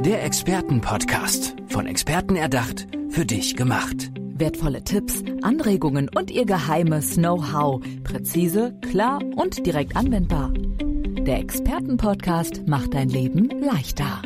Der 0.00 0.24
Expertenpodcast. 0.24 1.56
Von 1.68 1.86
Experten 1.86 2.36
erdacht, 2.36 2.86
für 3.08 3.24
dich 3.24 3.56
gemacht. 3.56 4.10
Wertvolle 4.34 4.82
Tipps, 4.82 5.22
Anregungen 5.42 6.08
und 6.08 6.30
ihr 6.30 6.44
geheimes 6.44 7.14
Know-how. 7.14 7.80
Präzise, 8.02 8.76
klar 8.90 9.20
und 9.36 9.64
direkt 9.64 9.96
anwendbar. 9.96 10.52
Der 10.52 11.38
Expertenpodcast 11.38 12.66
macht 12.66 12.94
dein 12.94 13.08
Leben 13.08 13.48
leichter. 13.60 14.22